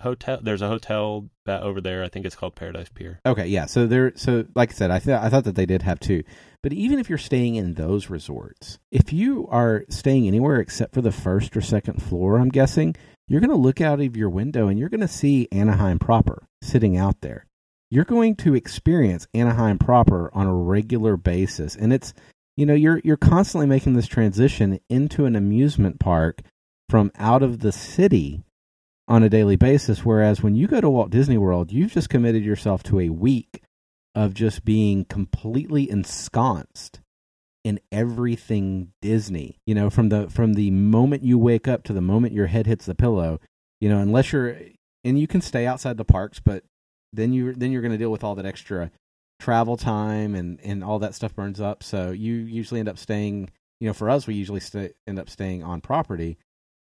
hotel. 0.00 0.38
There's 0.42 0.62
a 0.62 0.68
hotel 0.68 1.28
that 1.46 1.62
over 1.62 1.80
there. 1.80 2.02
I 2.02 2.08
think 2.08 2.26
it's 2.26 2.36
called 2.36 2.54
Paradise 2.54 2.88
Pier. 2.94 3.20
Okay, 3.26 3.46
yeah. 3.46 3.66
So 3.66 3.86
there. 3.86 4.12
So 4.16 4.46
like 4.54 4.70
I 4.70 4.74
said, 4.74 4.90
I 4.90 4.98
thought 4.98 5.22
I 5.22 5.28
thought 5.28 5.44
that 5.44 5.56
they 5.56 5.66
did 5.66 5.82
have 5.82 6.00
two. 6.00 6.22
But 6.62 6.72
even 6.72 6.98
if 6.98 7.08
you're 7.08 7.18
staying 7.18 7.56
in 7.56 7.74
those 7.74 8.08
resorts, 8.08 8.78
if 8.90 9.12
you 9.12 9.46
are 9.50 9.84
staying 9.90 10.26
anywhere 10.26 10.60
except 10.60 10.94
for 10.94 11.02
the 11.02 11.12
first 11.12 11.56
or 11.56 11.60
second 11.60 12.02
floor, 12.02 12.38
I'm 12.38 12.48
guessing 12.48 12.96
you're 13.28 13.40
going 13.40 13.50
to 13.50 13.56
look 13.56 13.80
out 13.80 14.00
of 14.00 14.16
your 14.16 14.30
window 14.30 14.68
and 14.68 14.78
you're 14.78 14.88
going 14.88 15.00
to 15.00 15.08
see 15.08 15.48
Anaheim 15.50 15.98
proper 15.98 16.46
sitting 16.62 16.96
out 16.96 17.20
there. 17.20 17.46
You're 17.90 18.04
going 18.04 18.36
to 18.36 18.54
experience 18.54 19.26
Anaheim 19.34 19.78
proper 19.78 20.30
on 20.34 20.46
a 20.46 20.54
regular 20.54 21.16
basis, 21.16 21.76
and 21.76 21.92
it's 21.92 22.12
you 22.56 22.66
know 22.66 22.74
you're 22.74 23.00
you're 23.04 23.16
constantly 23.16 23.66
making 23.66 23.94
this 23.94 24.06
transition 24.06 24.80
into 24.88 25.26
an 25.26 25.36
amusement 25.36 26.00
park 26.00 26.40
from 26.88 27.10
out 27.18 27.42
of 27.42 27.60
the 27.60 27.72
city 27.72 28.43
on 29.06 29.22
a 29.22 29.28
daily 29.28 29.56
basis. 29.56 30.04
Whereas 30.04 30.42
when 30.42 30.54
you 30.54 30.66
go 30.66 30.80
to 30.80 30.90
Walt 30.90 31.10
Disney 31.10 31.38
World, 31.38 31.72
you've 31.72 31.92
just 31.92 32.08
committed 32.08 32.44
yourself 32.44 32.82
to 32.84 33.00
a 33.00 33.10
week 33.10 33.62
of 34.14 34.34
just 34.34 34.64
being 34.64 35.04
completely 35.04 35.90
ensconced 35.90 37.00
in 37.64 37.80
everything 37.90 38.92
Disney. 39.02 39.58
You 39.66 39.74
know, 39.74 39.90
from 39.90 40.08
the 40.08 40.28
from 40.30 40.54
the 40.54 40.70
moment 40.70 41.22
you 41.22 41.38
wake 41.38 41.66
up 41.66 41.82
to 41.84 41.92
the 41.92 42.00
moment 42.00 42.34
your 42.34 42.46
head 42.46 42.66
hits 42.66 42.86
the 42.86 42.94
pillow. 42.94 43.40
You 43.80 43.88
know, 43.88 43.98
unless 43.98 44.32
you're 44.32 44.56
and 45.02 45.18
you 45.18 45.26
can 45.26 45.40
stay 45.40 45.66
outside 45.66 45.96
the 45.96 46.04
parks, 46.04 46.40
but 46.40 46.64
then 47.12 47.32
you 47.32 47.54
then 47.54 47.72
you're 47.72 47.82
going 47.82 47.92
to 47.92 47.98
deal 47.98 48.12
with 48.12 48.24
all 48.24 48.34
that 48.36 48.46
extra 48.46 48.90
travel 49.40 49.76
time 49.76 50.34
and 50.34 50.60
and 50.62 50.84
all 50.84 50.98
that 51.00 51.14
stuff 51.14 51.34
burns 51.34 51.60
up. 51.60 51.82
So 51.82 52.10
you 52.10 52.34
usually 52.34 52.80
end 52.80 52.88
up 52.88 52.98
staying. 52.98 53.50
You 53.80 53.88
know, 53.88 53.92
for 53.92 54.08
us, 54.08 54.26
we 54.26 54.34
usually 54.34 54.60
stay, 54.60 54.92
end 55.06 55.18
up 55.18 55.28
staying 55.28 55.62
on 55.62 55.80
property 55.80 56.38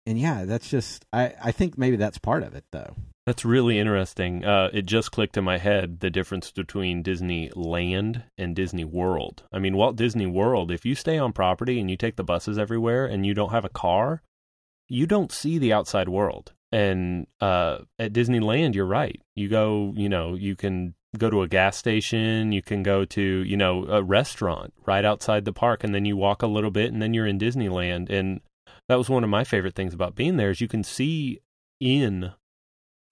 and 0.10 0.20
yeah, 0.20 0.46
that's 0.46 0.68
just 0.68 1.06
I 1.14 1.34
I 1.42 1.52
think 1.52 1.78
maybe 1.78 1.96
that's 1.96 2.18
part 2.18 2.42
of 2.42 2.56
it 2.56 2.66
though. 2.72 2.96
That's 3.28 3.46
really 3.46 3.78
interesting. 3.78 4.44
Uh, 4.44 4.70
it 4.74 4.88
just 4.88 5.12
clicked 5.12 5.38
in 5.38 5.44
my 5.44 5.60
head 5.60 6.00
the 6.00 6.10
difference 6.10 6.50
between 6.50 7.04
Disneyland 7.04 8.24
and 8.40 8.56
Disney 8.56 8.86
World. 8.86 9.44
I 9.54 9.60
mean, 9.60 9.78
Walt 9.78 9.96
Disney 9.98 10.26
World, 10.26 10.72
if 10.72 10.84
you 10.84 10.96
stay 10.96 11.20
on 11.20 11.32
property 11.32 11.80
and 11.80 11.92
you 11.92 11.96
take 11.96 12.16
the 12.16 12.24
buses 12.24 12.58
everywhere 12.58 13.06
and 13.06 13.28
you 13.28 13.36
don't 13.36 13.52
have 13.52 13.66
a 13.66 13.70
car, 13.70 14.24
you 14.88 15.06
don't 15.06 15.32
see 15.32 15.60
the 15.60 15.72
outside 15.72 16.10
world. 16.10 16.54
And 16.72 17.28
uh, 17.40 17.80
at 18.00 18.14
Disneyland, 18.14 18.74
you're 18.74 18.86
right. 18.88 19.22
You 19.36 19.48
go, 19.48 19.94
you 19.96 20.10
know, 20.10 20.34
you 20.34 20.56
can 20.56 20.96
go 21.16 21.30
to 21.30 21.44
a 21.44 21.48
gas 21.48 21.78
station, 21.78 22.52
you 22.52 22.64
can 22.64 22.82
go 22.82 23.06
to, 23.06 23.22
you 23.22 23.58
know, 23.58 23.86
a 23.86 24.02
restaurant 24.02 24.74
right 24.88 25.06
outside 25.06 25.46
the 25.46 25.54
park 25.54 25.84
and 25.84 25.94
then 25.94 26.06
you 26.06 26.18
walk 26.18 26.42
a 26.42 26.48
little 26.48 26.72
bit 26.72 26.92
and 26.92 27.00
then 27.00 27.14
you're 27.14 27.28
in 27.28 27.38
Disneyland 27.38 28.10
and 28.10 28.42
that 28.90 28.98
was 28.98 29.10
one 29.10 29.24
of 29.24 29.30
my 29.30 29.44
favorite 29.44 29.76
things 29.76 29.94
about 29.94 30.16
being 30.16 30.36
there 30.36 30.50
is 30.50 30.60
you 30.60 30.68
can 30.68 30.84
see 30.84 31.40
in 31.80 32.34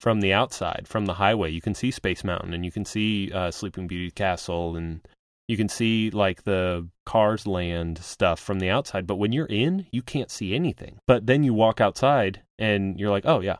from 0.00 0.20
the 0.20 0.32
outside, 0.32 0.86
from 0.86 1.06
the 1.06 1.14
highway. 1.14 1.50
You 1.50 1.60
can 1.60 1.74
see 1.74 1.90
Space 1.90 2.24
Mountain 2.24 2.52
and 2.52 2.64
you 2.64 2.72
can 2.72 2.84
see 2.84 3.32
uh, 3.32 3.50
Sleeping 3.50 3.86
Beauty 3.86 4.10
Castle 4.10 4.76
and 4.76 5.00
you 5.46 5.56
can 5.56 5.68
see 5.68 6.10
like 6.10 6.42
the 6.42 6.86
Cars 7.06 7.46
Land 7.46 7.98
stuff 7.98 8.40
from 8.40 8.58
the 8.58 8.68
outside. 8.68 9.06
But 9.06 9.16
when 9.16 9.32
you're 9.32 9.46
in, 9.46 9.86
you 9.92 10.02
can't 10.02 10.30
see 10.30 10.54
anything. 10.54 10.98
But 11.06 11.26
then 11.26 11.42
you 11.44 11.54
walk 11.54 11.80
outside 11.80 12.42
and 12.58 12.98
you're 12.98 13.10
like, 13.10 13.24
oh, 13.24 13.40
yeah. 13.40 13.56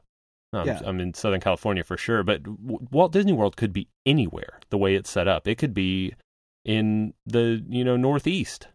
I'm, 0.53 0.67
Yeah. 0.67 0.81
I'm 0.85 0.99
in 1.01 1.15
Southern 1.15 1.41
California 1.41 1.85
for 1.85 1.97
sure. 1.97 2.25
But 2.25 2.43
Walt 2.47 3.13
Disney 3.13 3.33
World 3.33 3.57
could 3.57 3.73
be 3.73 3.89
anywhere 4.07 4.59
the 4.71 4.79
way 4.79 4.97
it's 4.97 5.11
set 5.11 5.29
up. 5.29 5.47
It 5.47 5.57
could 5.57 5.75
be 5.75 6.15
in 6.65 7.15
the, 7.27 7.65
you 7.69 7.85
know, 7.85 7.97
Northeast. 7.97 8.69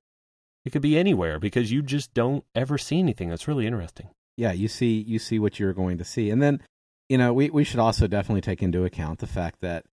It 0.66 0.72
could 0.72 0.82
be 0.82 0.98
anywhere 0.98 1.40
because 1.40 1.72
you 1.72 1.82
just 1.82 2.14
don't 2.14 2.46
ever 2.56 2.78
see 2.78 3.00
anything. 3.00 3.30
That's 3.30 3.48
really 3.48 3.68
interesting. 3.68 4.10
yeah, 4.38 4.52
you 4.52 4.68
see 4.68 5.02
you 5.02 5.20
see 5.20 5.40
what 5.40 5.60
you're 5.60 5.74
going 5.74 5.98
to 5.98 6.06
see, 6.06 6.30
and 6.30 6.42
then 6.42 6.62
you 7.10 7.18
know 7.18 7.34
we 7.34 7.50
we 7.50 7.64
should 7.64 7.80
also 7.80 8.08
definitely 8.08 8.42
take 8.42 8.64
into 8.64 8.86
account 8.86 9.20
the 9.20 9.28
fact 9.28 9.60
that 9.62 9.86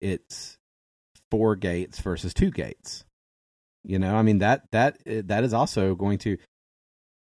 it's 0.00 0.58
four 1.30 1.56
gates 1.56 2.00
versus 2.00 2.34
two 2.34 2.50
gates. 2.50 3.04
You 3.84 3.98
know, 3.98 4.14
I 4.16 4.22
mean 4.22 4.38
that 4.38 4.70
that 4.72 4.98
eh, 5.06 5.22
that 5.26 5.44
is 5.44 5.54
also 5.54 5.94
going 5.94 6.18
to. 6.18 6.38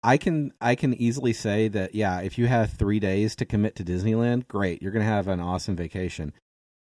I 0.02 0.16
can 0.18 0.52
I 0.60 0.76
can 0.76 0.94
easily 0.94 1.32
say 1.32 1.68
that 1.68 1.94
yeah, 1.94 2.20
if 2.20 2.38
you 2.38 2.46
have 2.46 2.70
three 2.70 3.00
days 3.00 3.36
to 3.36 3.44
commit 3.44 3.76
to 3.76 3.84
Disneyland, 3.84 4.48
great, 4.48 4.80
you're 4.80 4.92
going 4.92 5.04
to 5.04 5.10
have 5.10 5.28
an 5.28 5.40
awesome 5.40 5.76
vacation. 5.76 6.32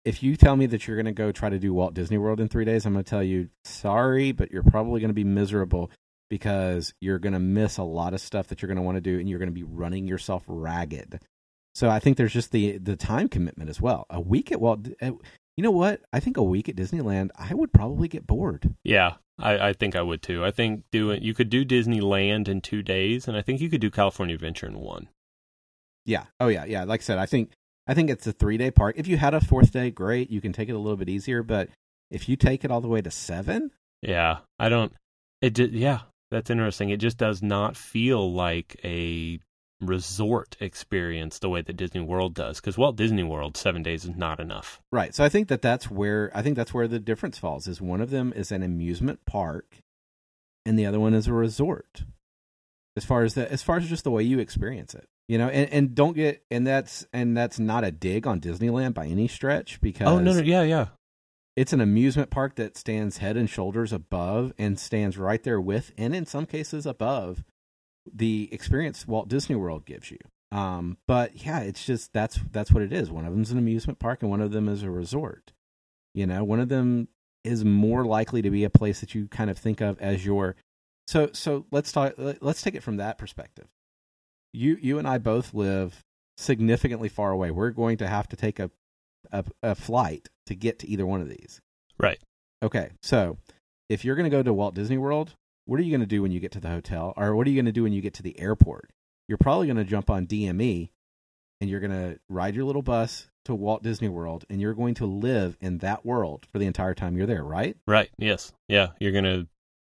If 0.06 0.22
you 0.22 0.38
tell 0.38 0.56
me 0.56 0.68
that 0.68 0.88
you're 0.88 0.96
going 0.96 1.06
to 1.08 1.12
go 1.12 1.32
try 1.32 1.50
to 1.50 1.60
do 1.60 1.74
Walt 1.74 1.96
Disney 1.96 2.18
World 2.18 2.40
in 2.40 2.48
three 2.48 2.66
days, 2.66 2.86
I'm 2.86 2.94
going 2.94 3.04
to 3.04 3.10
tell 3.10 3.24
you 3.24 3.50
sorry, 3.64 4.32
but 4.32 4.52
you're 4.52 4.64
probably 4.64 5.02
going 5.02 5.10
to 5.10 5.16
be 5.16 5.24
miserable 5.24 5.90
because 6.30 6.94
you're 7.02 7.20
going 7.20 7.34
to 7.34 7.40
miss 7.40 7.78
a 7.78 7.84
lot 7.84 8.14
of 8.14 8.22
stuff 8.22 8.48
that 8.48 8.62
you're 8.62 8.68
going 8.68 8.78
to 8.78 8.84
want 8.84 8.98
to 8.98 9.02
do 9.02 9.20
and 9.20 9.28
you're 9.30 9.40
going 9.40 9.50
to 9.50 9.54
be 9.54 9.64
running 9.64 10.08
yourself 10.08 10.44
ragged. 10.48 11.20
So 11.74 11.90
I 11.90 12.00
think 12.00 12.18
there's 12.18 12.34
just 12.34 12.52
the 12.52 12.78
the 12.78 12.96
time 12.96 13.28
commitment 13.28 13.70
as 13.70 13.82
well. 13.82 14.06
A 14.10 14.22
week 14.22 14.52
at 14.52 14.62
Walt 14.62 14.88
you 15.58 15.64
know 15.64 15.72
what? 15.72 16.02
I 16.12 16.20
think 16.20 16.38
a 16.38 16.44
week 16.44 16.68
at 16.68 16.76
Disneyland, 16.76 17.30
I 17.38 17.54
would 17.54 17.72
probably 17.72 18.08
get 18.08 18.28
bored. 18.28 18.74
Yeah, 18.84 19.14
I, 19.40 19.70
I 19.70 19.74
think 19.74 19.96
I 19.96 20.02
would 20.02 20.22
too. 20.22 20.44
I 20.44 20.52
think 20.52 20.84
doing 20.92 21.24
you 21.24 21.34
could 21.34 21.50
do 21.50 21.64
Disneyland 21.66 22.48
in 22.48 22.62
two 22.62 22.84
days, 22.84 23.28
and 23.28 23.38
I 23.38 23.42
think 23.42 23.62
you 23.62 23.70
could 23.70 23.82
do 23.82 23.90
California 23.90 24.36
Adventure 24.36 24.68
in 24.68 24.80
one. 24.80 25.08
Yeah. 26.06 26.26
Oh 26.40 26.48
yeah, 26.48 26.66
yeah. 26.66 26.84
Like 26.84 27.02
I 27.02 27.04
said, 27.04 27.18
I 27.18 27.26
think 27.26 27.52
I 27.88 27.94
think 27.94 28.10
it's 28.10 28.28
a 28.28 28.34
3-day 28.34 28.72
park. 28.72 28.96
If 28.98 29.08
you 29.08 29.18
had 29.18 29.34
a 29.34 29.42
fourth 29.42 29.72
day, 29.72 29.92
great, 29.92 30.32
you 30.32 30.42
can 30.42 30.54
take 30.54 30.70
it 30.70 30.74
a 30.74 30.80
little 30.80 30.98
bit 30.98 31.10
easier, 31.10 31.44
but 31.44 31.70
if 32.10 32.28
you 32.28 32.36
take 32.36 32.64
it 32.66 32.72
all 32.72 32.82
the 32.82 32.88
way 32.88 33.02
to 33.02 33.12
7, 33.12 33.72
Yeah, 34.02 34.38
I 34.60 34.70
don't. 34.70 34.94
It 35.42 35.52
just 35.52 35.74
yeah, 35.74 36.00
that's 36.32 36.50
interesting. 36.50 36.90
It 36.90 36.98
just 36.98 37.18
does 37.18 37.44
not 37.44 37.78
feel 37.78 38.32
like 38.32 38.80
a 38.84 39.40
resort 39.82 40.56
experience 40.60 41.40
the 41.40 41.50
way 41.50 41.62
that 41.62 41.78
Disney 41.78 42.02
World 42.02 42.34
does. 42.34 42.60
Because 42.60 42.78
Walt 42.78 42.96
Disney 42.96 43.24
World, 43.24 43.58
seven 43.58 43.84
days 43.84 44.06
is 44.06 44.16
not 44.16 44.40
enough. 44.40 44.80
Right. 44.92 45.14
So 45.14 45.24
I 45.24 45.30
think 45.30 45.50
that 45.50 45.62
that's 45.62 45.92
where 45.92 46.32
I 46.34 46.42
think 46.42 46.56
that's 46.56 46.74
where 46.74 46.88
the 46.88 47.00
difference 47.00 47.38
falls. 47.38 47.68
Is 47.68 47.82
one 47.82 48.02
of 48.02 48.10
them 48.10 48.34
is 48.36 48.52
an 48.52 48.64
amusement 48.64 49.20
park, 49.26 49.78
and 50.66 50.80
the 50.80 50.86
other 50.86 51.00
one 51.00 51.14
is 51.14 51.28
a 51.28 51.34
resort. 51.34 52.04
As 52.98 53.06
far 53.06 53.24
as 53.24 53.34
the 53.34 53.52
as 53.52 53.62
far 53.62 53.78
as 53.78 53.90
just 53.90 54.04
the 54.06 54.12
way 54.12 54.24
you 54.24 54.40
experience 54.40 54.96
it, 54.96 55.08
you 55.28 55.38
know, 55.38 55.50
and, 55.50 55.70
and 55.72 55.96
don't 55.96 56.16
get 56.16 56.44
and 56.52 56.66
that's 56.66 57.06
and 57.14 57.36
that's 57.36 57.60
not 57.60 57.84
a 57.84 57.92
dig 57.92 58.28
on 58.28 58.40
Disneyland 58.40 58.94
by 58.94 59.08
any 59.08 59.28
stretch 59.28 59.82
because 59.82 60.08
Oh 60.08 60.20
no, 60.20 60.34
no, 60.34 60.42
yeah, 60.42 60.64
yeah, 60.64 60.88
it's 61.56 61.74
an 61.74 61.82
amusement 61.82 62.30
park 62.30 62.56
that 62.56 62.78
stands 62.78 63.18
head 63.18 63.38
and 63.38 63.50
shoulders 63.50 63.94
above 63.94 64.54
and 64.58 64.80
stands 64.80 65.18
right 65.18 65.42
there 65.42 65.62
with 65.62 65.92
and 65.98 66.16
in 66.16 66.26
some 66.26 66.46
cases 66.46 66.86
above 66.86 67.44
the 68.12 68.50
experience 68.52 69.08
Walt 69.08 69.30
Disney 69.30 69.56
World 69.56 69.86
gives 69.86 70.12
you. 70.12 70.18
Um, 70.52 70.98
but 71.08 71.46
yeah, 71.46 71.60
it's 71.62 71.86
just 71.86 72.14
that's 72.14 72.40
that's 72.52 72.72
what 72.72 72.84
it 72.84 72.94
is. 72.94 73.10
One 73.10 73.26
of 73.26 73.34
them's 73.34 73.52
an 73.52 73.58
amusement 73.58 74.00
park 74.00 74.22
and 74.22 74.30
one 74.30 74.42
of 74.42 74.52
them 74.52 74.68
is 74.68 74.84
a 74.84 74.92
resort. 74.92 75.54
You 76.14 76.28
know, 76.28 76.44
one 76.44 76.60
of 76.60 76.70
them 76.70 77.08
is 77.44 77.64
more 77.64 78.06
likely 78.06 78.42
to 78.42 78.50
be 78.50 78.64
a 78.64 78.70
place 78.70 79.00
that 79.00 79.16
you 79.16 79.28
kind 79.28 79.50
of 79.50 79.58
think 79.58 79.82
of 79.82 80.00
as 80.00 80.26
your 80.26 80.56
so 81.08 81.30
so 81.34 81.66
let's 81.72 81.92
talk 81.92 82.14
let's 82.18 82.62
take 82.62 82.76
it 82.76 82.84
from 82.84 82.98
that 82.98 83.18
perspective. 83.18 83.68
You 84.56 84.78
you 84.82 84.98
and 84.98 85.08
I 85.08 85.18
both 85.18 85.54
live 85.54 86.04
significantly 86.38 87.10
far 87.10 87.32
away. 87.32 87.52
We're 87.52 87.72
going 87.72 87.98
to 87.98 88.08
have 88.08 88.28
to 88.30 88.36
take 88.36 88.60
a 88.60 88.72
a, 89.32 89.44
a 89.64 89.76
flight 89.76 90.30
to 90.48 90.56
get 90.56 90.80
to 90.80 90.88
either 90.88 91.06
one 91.06 91.22
of 91.22 91.30
these. 91.30 91.62
right. 92.00 92.20
Okay, 92.64 92.92
so 93.02 93.38
if 93.90 94.06
you're 94.06 94.16
going 94.16 94.30
to 94.30 94.36
go 94.36 94.42
to 94.42 94.54
Walt 94.54 94.74
Disney 94.76 94.98
World, 94.98 95.36
what 95.66 95.80
are 95.80 95.84
you 95.84 95.92
going 95.92 96.02
to 96.02 96.08
do 96.08 96.22
when 96.22 96.32
you 96.32 96.40
get 96.40 96.52
to 96.54 96.60
the 96.60 96.70
hotel, 96.70 97.14
or 97.18 97.36
what 97.36 97.46
are 97.46 97.50
you 97.50 97.56
going 97.56 97.66
to 97.66 97.72
do 97.72 97.84
when 97.84 97.94
you 97.94 98.02
get 98.02 98.14
to 98.16 98.24
the 98.24 98.40
airport? 98.40 98.92
You're 99.28 99.38
probably 99.38 99.68
going 99.68 99.78
to 99.78 99.84
jump 99.84 100.10
on 100.10 100.26
DME, 100.26 100.90
and 101.60 101.70
you're 101.70 101.80
going 101.80 101.92
to 101.92 102.20
ride 102.30 102.56
your 102.56 102.64
little 102.64 102.82
bus 102.82 103.28
to 103.46 103.54
Walt 103.54 103.84
Disney 103.84 104.10
World, 104.10 104.46
and 104.50 104.62
you're 104.62 104.74
going 104.74 104.96
to 104.96 105.06
live 105.06 105.58
in 105.62 105.80
that 105.80 106.06
world 106.06 106.48
for 106.52 106.60
the 106.60 106.66
entire 106.66 106.94
time 106.94 107.18
you're 107.18 107.28
there, 107.28 107.44
right? 107.44 107.78
Right. 107.88 108.10
Yes. 108.18 108.54
Yeah. 108.68 108.90
You're 109.00 109.12
gonna 109.12 109.48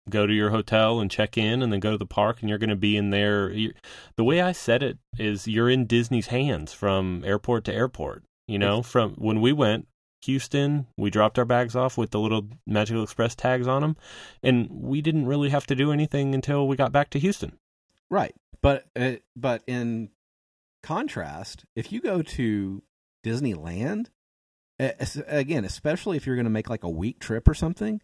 go 0.08 0.26
to 0.26 0.32
your 0.32 0.50
hotel 0.50 1.00
and 1.00 1.10
check 1.10 1.36
in, 1.36 1.62
and 1.62 1.72
then 1.72 1.80
go 1.80 1.92
to 1.92 1.98
the 1.98 2.06
park, 2.06 2.40
and 2.40 2.48
you're 2.48 2.58
gonna 2.58 2.76
be 2.76 2.96
in 2.96 3.10
there. 3.10 3.52
the 4.16 4.24
way 4.24 4.40
I 4.40 4.52
said 4.52 4.82
it 4.82 4.98
is, 5.18 5.46
you're 5.46 5.70
in 5.70 5.86
Disney's 5.86 6.28
hands 6.28 6.72
from 6.72 7.22
airport 7.24 7.64
to 7.64 7.74
airport. 7.74 8.24
You 8.46 8.58
know, 8.58 8.82
from 8.82 9.14
when 9.14 9.40
we 9.40 9.52
went 9.52 9.86
Houston, 10.22 10.86
we 10.96 11.10
dropped 11.10 11.38
our 11.38 11.44
bags 11.44 11.74
off 11.74 11.96
with 11.96 12.10
the 12.10 12.18
little 12.18 12.48
Magical 12.66 13.02
Express 13.02 13.34
tags 13.34 13.66
on 13.66 13.82
them, 13.82 13.96
and 14.42 14.68
we 14.70 15.00
didn't 15.00 15.26
really 15.26 15.50
have 15.50 15.66
to 15.68 15.74
do 15.74 15.92
anything 15.92 16.34
until 16.34 16.66
we 16.66 16.76
got 16.76 16.92
back 16.92 17.10
to 17.10 17.18
Houston. 17.18 17.58
Right. 18.10 18.34
But 18.62 18.86
uh, 18.94 19.12
but 19.36 19.62
in 19.66 20.10
contrast, 20.82 21.64
if 21.74 21.92
you 21.92 22.00
go 22.00 22.22
to 22.22 22.82
Disneyland, 23.24 24.06
uh, 24.78 24.90
again, 25.26 25.64
especially 25.64 26.16
if 26.16 26.26
you're 26.26 26.36
going 26.36 26.44
to 26.44 26.50
make 26.50 26.68
like 26.68 26.84
a 26.84 26.90
week 26.90 27.20
trip 27.20 27.48
or 27.48 27.54
something, 27.54 28.00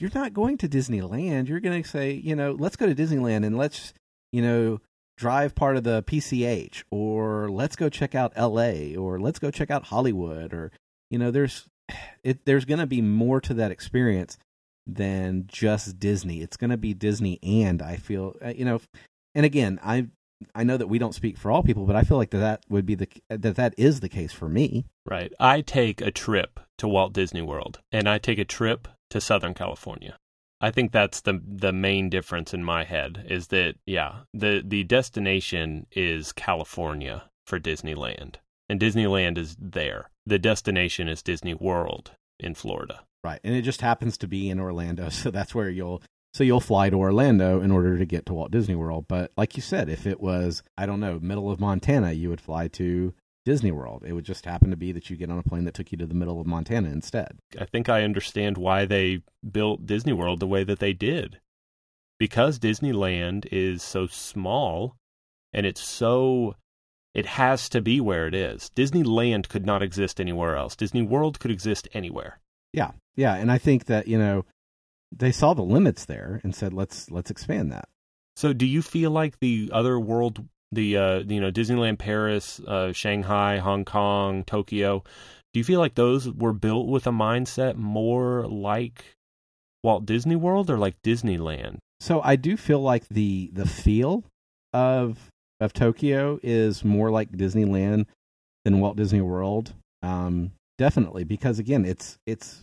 you're 0.00 0.10
not 0.14 0.32
going 0.32 0.56
to 0.58 0.68
Disneyland. 0.68 1.48
You're 1.48 1.60
going 1.60 1.82
to 1.82 1.88
say, 1.88 2.12
you 2.12 2.34
know, 2.34 2.52
let's 2.52 2.76
go 2.76 2.86
to 2.86 2.94
Disneyland 2.94 3.44
and 3.44 3.56
let's, 3.56 3.92
you 4.32 4.42
know, 4.42 4.80
drive 5.18 5.54
part 5.54 5.76
of 5.76 5.84
the 5.84 6.02
PCH 6.04 6.82
or 6.90 7.50
let's 7.50 7.76
go 7.76 7.90
check 7.90 8.14
out 8.14 8.32
LA 8.38 8.96
or 8.98 9.20
let's 9.20 9.38
go 9.38 9.50
check 9.50 9.70
out 9.70 9.84
Hollywood 9.84 10.54
or 10.54 10.72
you 11.10 11.18
know, 11.18 11.30
there's 11.30 11.68
it 12.24 12.44
there's 12.46 12.64
going 12.64 12.80
to 12.80 12.86
be 12.86 13.02
more 13.02 13.40
to 13.42 13.54
that 13.54 13.70
experience 13.70 14.38
than 14.86 15.44
just 15.46 15.98
Disney. 15.98 16.40
It's 16.40 16.56
going 16.56 16.70
to 16.70 16.76
be 16.76 16.94
Disney 16.94 17.38
and 17.42 17.82
I 17.82 17.96
feel 17.96 18.36
uh, 18.44 18.54
you 18.56 18.64
know 18.64 18.80
and 19.34 19.44
again, 19.44 19.78
I 19.82 20.06
I 20.54 20.64
know 20.64 20.78
that 20.78 20.86
we 20.86 20.98
don't 20.98 21.14
speak 21.14 21.36
for 21.36 21.50
all 21.50 21.62
people, 21.62 21.84
but 21.84 21.96
I 21.96 22.02
feel 22.02 22.16
like 22.16 22.30
that, 22.30 22.38
that 22.38 22.62
would 22.70 22.86
be 22.86 22.94
the 22.94 23.08
that 23.28 23.56
that 23.56 23.74
is 23.76 24.00
the 24.00 24.08
case 24.08 24.32
for 24.32 24.48
me. 24.48 24.86
Right. 25.04 25.32
I 25.38 25.60
take 25.60 26.00
a 26.00 26.10
trip 26.10 26.60
to 26.78 26.88
Walt 26.88 27.12
Disney 27.12 27.42
World, 27.42 27.80
and 27.92 28.08
I 28.08 28.16
take 28.16 28.38
a 28.38 28.44
trip 28.44 28.88
to 29.10 29.20
Southern 29.20 29.54
California. 29.54 30.16
I 30.60 30.70
think 30.70 30.92
that's 30.92 31.22
the 31.22 31.40
the 31.46 31.72
main 31.72 32.10
difference 32.10 32.52
in 32.52 32.62
my 32.62 32.84
head 32.84 33.26
is 33.28 33.48
that 33.48 33.76
yeah, 33.86 34.20
the 34.34 34.62
the 34.64 34.84
destination 34.84 35.86
is 35.92 36.32
California 36.32 37.24
for 37.46 37.58
Disneyland. 37.58 38.36
And 38.68 38.78
Disneyland 38.78 39.36
is 39.36 39.56
there. 39.58 40.10
The 40.26 40.38
destination 40.38 41.08
is 41.08 41.22
Disney 41.22 41.54
World 41.54 42.12
in 42.38 42.54
Florida. 42.54 43.00
Right. 43.24 43.40
And 43.42 43.54
it 43.54 43.62
just 43.62 43.80
happens 43.80 44.16
to 44.18 44.28
be 44.28 44.48
in 44.48 44.60
Orlando, 44.60 45.08
so 45.10 45.30
that's 45.30 45.54
where 45.54 45.70
you'll 45.70 46.02
so 46.32 46.44
you'll 46.44 46.60
fly 46.60 46.90
to 46.90 46.96
Orlando 46.96 47.60
in 47.60 47.72
order 47.72 47.98
to 47.98 48.06
get 48.06 48.26
to 48.26 48.34
Walt 48.34 48.52
Disney 48.52 48.76
World. 48.76 49.06
But 49.08 49.32
like 49.36 49.56
you 49.56 49.62
said, 49.62 49.88
if 49.88 50.06
it 50.06 50.20
was, 50.20 50.62
I 50.78 50.86
don't 50.86 51.00
know, 51.00 51.18
middle 51.20 51.50
of 51.50 51.58
Montana, 51.58 52.12
you 52.12 52.28
would 52.30 52.40
fly 52.40 52.68
to 52.68 53.12
Disney 53.50 53.72
World. 53.72 54.04
It 54.06 54.12
would 54.12 54.24
just 54.24 54.44
happen 54.44 54.70
to 54.70 54.76
be 54.76 54.92
that 54.92 55.10
you 55.10 55.16
get 55.16 55.28
on 55.28 55.36
a 55.36 55.42
plane 55.42 55.64
that 55.64 55.74
took 55.74 55.90
you 55.90 55.98
to 55.98 56.06
the 56.06 56.14
middle 56.14 56.40
of 56.40 56.46
Montana 56.46 56.88
instead. 56.88 57.40
I 57.58 57.64
think 57.64 57.88
I 57.88 58.04
understand 58.04 58.56
why 58.56 58.84
they 58.84 59.22
built 59.50 59.86
Disney 59.86 60.12
World 60.12 60.38
the 60.38 60.46
way 60.46 60.62
that 60.62 60.78
they 60.78 60.92
did. 60.92 61.40
Because 62.16 62.60
Disneyland 62.60 63.48
is 63.50 63.82
so 63.82 64.06
small 64.06 64.94
and 65.52 65.66
it's 65.66 65.82
so 65.82 66.54
it 67.12 67.26
has 67.26 67.68
to 67.70 67.80
be 67.80 68.00
where 68.00 68.28
it 68.28 68.36
is. 68.36 68.70
Disneyland 68.76 69.48
could 69.48 69.66
not 69.66 69.82
exist 69.82 70.20
anywhere 70.20 70.54
else. 70.54 70.76
Disney 70.76 71.02
World 71.02 71.40
could 71.40 71.50
exist 71.50 71.88
anywhere. 71.92 72.38
Yeah. 72.72 72.92
Yeah, 73.16 73.34
and 73.34 73.50
I 73.50 73.58
think 73.58 73.86
that, 73.86 74.06
you 74.06 74.16
know, 74.16 74.44
they 75.10 75.32
saw 75.32 75.54
the 75.54 75.62
limits 75.62 76.04
there 76.04 76.40
and 76.44 76.54
said 76.54 76.72
let's 76.72 77.10
let's 77.10 77.32
expand 77.32 77.72
that. 77.72 77.88
So 78.36 78.52
do 78.52 78.64
you 78.64 78.80
feel 78.80 79.10
like 79.10 79.40
the 79.40 79.70
other 79.72 79.98
world 79.98 80.46
the 80.72 80.96
uh 80.96 81.18
you 81.20 81.40
know 81.40 81.50
Disneyland 81.50 81.98
Paris, 81.98 82.60
uh 82.66 82.92
Shanghai, 82.92 83.58
Hong 83.58 83.84
Kong, 83.84 84.44
Tokyo, 84.44 85.02
do 85.52 85.58
you 85.58 85.64
feel 85.64 85.80
like 85.80 85.94
those 85.94 86.30
were 86.30 86.52
built 86.52 86.86
with 86.86 87.06
a 87.06 87.10
mindset 87.10 87.76
more 87.76 88.46
like 88.46 89.04
Walt 89.82 90.06
Disney 90.06 90.36
World 90.36 90.70
or 90.70 90.78
like 90.78 91.00
Disneyland? 91.02 91.78
So 92.00 92.20
I 92.22 92.36
do 92.36 92.56
feel 92.56 92.80
like 92.80 93.08
the 93.08 93.50
the 93.52 93.66
feel 93.66 94.24
of 94.72 95.28
of 95.60 95.72
Tokyo 95.72 96.38
is 96.42 96.84
more 96.84 97.10
like 97.10 97.32
Disneyland 97.32 98.06
than 98.64 98.80
Walt 98.80 98.96
Disney 98.96 99.20
World. 99.20 99.74
Um, 100.02 100.52
definitely 100.78 101.24
because 101.24 101.58
again, 101.58 101.84
it's 101.84 102.16
it's 102.26 102.62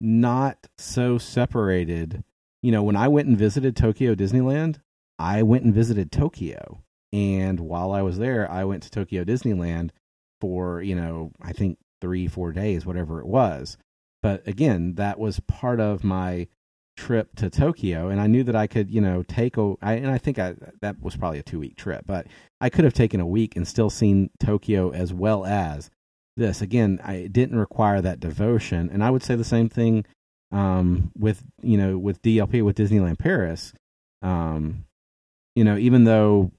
not 0.00 0.56
so 0.78 1.18
separated. 1.18 2.22
You 2.62 2.72
know, 2.72 2.82
when 2.82 2.96
I 2.96 3.08
went 3.08 3.28
and 3.28 3.36
visited 3.36 3.76
Tokyo 3.76 4.14
Disneyland, 4.14 4.76
I 5.18 5.42
went 5.42 5.64
and 5.64 5.74
visited 5.74 6.12
Tokyo. 6.12 6.80
And 7.12 7.60
while 7.60 7.92
I 7.92 8.02
was 8.02 8.18
there, 8.18 8.50
I 8.50 8.64
went 8.64 8.82
to 8.84 8.90
Tokyo 8.90 9.24
Disneyland 9.24 9.90
for, 10.40 10.82
you 10.82 10.94
know, 10.94 11.32
I 11.40 11.52
think 11.52 11.78
three, 12.00 12.26
four 12.26 12.52
days, 12.52 12.84
whatever 12.84 13.20
it 13.20 13.26
was. 13.26 13.76
But 14.22 14.46
again, 14.46 14.94
that 14.96 15.18
was 15.18 15.40
part 15.40 15.80
of 15.80 16.04
my 16.04 16.48
trip 16.96 17.36
to 17.36 17.48
Tokyo, 17.48 18.08
and 18.08 18.20
I 18.20 18.26
knew 18.26 18.42
that 18.42 18.56
I 18.56 18.66
could, 18.66 18.90
you 18.90 19.00
know, 19.00 19.22
take 19.22 19.56
a. 19.56 19.74
I, 19.80 19.94
and 19.94 20.10
I 20.10 20.18
think 20.18 20.38
I 20.38 20.56
that 20.80 21.00
was 21.00 21.16
probably 21.16 21.38
a 21.38 21.44
two 21.44 21.60
week 21.60 21.76
trip, 21.76 22.04
but 22.06 22.26
I 22.60 22.68
could 22.68 22.84
have 22.84 22.92
taken 22.94 23.20
a 23.20 23.26
week 23.26 23.54
and 23.54 23.66
still 23.66 23.88
seen 23.88 24.30
Tokyo 24.40 24.90
as 24.90 25.14
well 25.14 25.46
as 25.46 25.90
this. 26.36 26.60
Again, 26.60 27.00
I 27.04 27.28
didn't 27.30 27.58
require 27.58 28.00
that 28.00 28.20
devotion, 28.20 28.90
and 28.92 29.04
I 29.04 29.10
would 29.10 29.22
say 29.22 29.36
the 29.36 29.44
same 29.44 29.68
thing 29.68 30.04
um, 30.50 31.12
with 31.16 31.44
you 31.62 31.78
know 31.78 31.96
with 31.96 32.20
DLP 32.22 32.64
with 32.64 32.76
Disneyland 32.76 33.18
Paris. 33.18 33.72
Um, 34.20 34.84
you 35.54 35.62
know, 35.62 35.76
even 35.76 36.04
though 36.04 36.50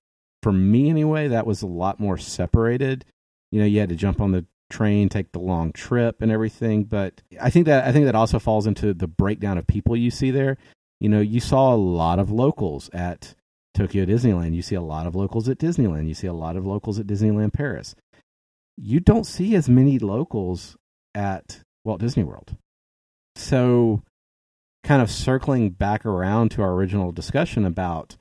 for 0.41 0.51
me 0.51 0.89
anyway, 0.89 1.27
that 1.27 1.46
was 1.46 1.62
a 1.62 1.67
lot 1.67 2.00
more 2.00 2.17
separated. 2.17 3.05
You 3.51 3.60
know, 3.60 3.65
you 3.65 3.79
had 3.79 3.89
to 3.89 3.96
jump 3.96 4.22
on 4.22 4.31
the 4.31 4.46
train, 4.69 5.10
take 5.10 5.31
the 5.31 5.39
long 5.39 5.72
trip 5.72 6.22
and 6.22 6.31
everything. 6.31 6.84
But 6.84 7.22
I 7.41 7.50
think 7.50 7.65
that 7.65 7.86
I 7.86 7.91
think 7.91 8.05
that 8.05 8.15
also 8.15 8.39
falls 8.39 8.67
into 8.67 8.93
the 8.93 9.08
breakdown 9.08 9.58
of 9.58 9.67
people 9.67 9.96
you 9.96 10.12
see 10.12 10.31
there. 10.31 10.58
You 11.00 11.10
know, 11.10 11.22
you 11.22 11.39
saw 11.39 11.74
a 11.74 11.77
lot 11.77 12.19
of 12.19 12.31
locals 12.31 12.89
at 12.93 13.36
Tokyo 13.74 14.05
Disneyland. 14.05 14.55
You 14.55 14.62
see 14.62 14.75
a 14.75 14.81
lot 14.81 15.08
of 15.08 15.15
locals 15.15 15.48
at 15.50 15.58
Disneyland. 15.58 16.08
You 16.08 16.13
see 16.13 16.27
a 16.27 16.34
lot 16.34 16.58
of 16.58 16.65
locals 16.65 17.00
at 17.00 17.08
Disneyland 17.08 17.53
Paris. 17.53 17.96
You 18.77 19.00
don't 19.00 19.25
see 19.25 19.55
as 19.55 19.69
many 19.69 20.00
locals 20.00 20.77
at 21.15 21.62
Walt 21.84 22.00
Disney 22.00 22.24
World. 22.24 22.55
So, 23.36 24.03
kind 24.84 25.01
of 25.01 25.10
circling 25.10 25.72
back 25.72 26.05
around 26.05 26.51
to 26.51 26.62
our 26.62 26.74
original 26.74 27.12
discussion 27.12 27.65
about, 27.65 28.17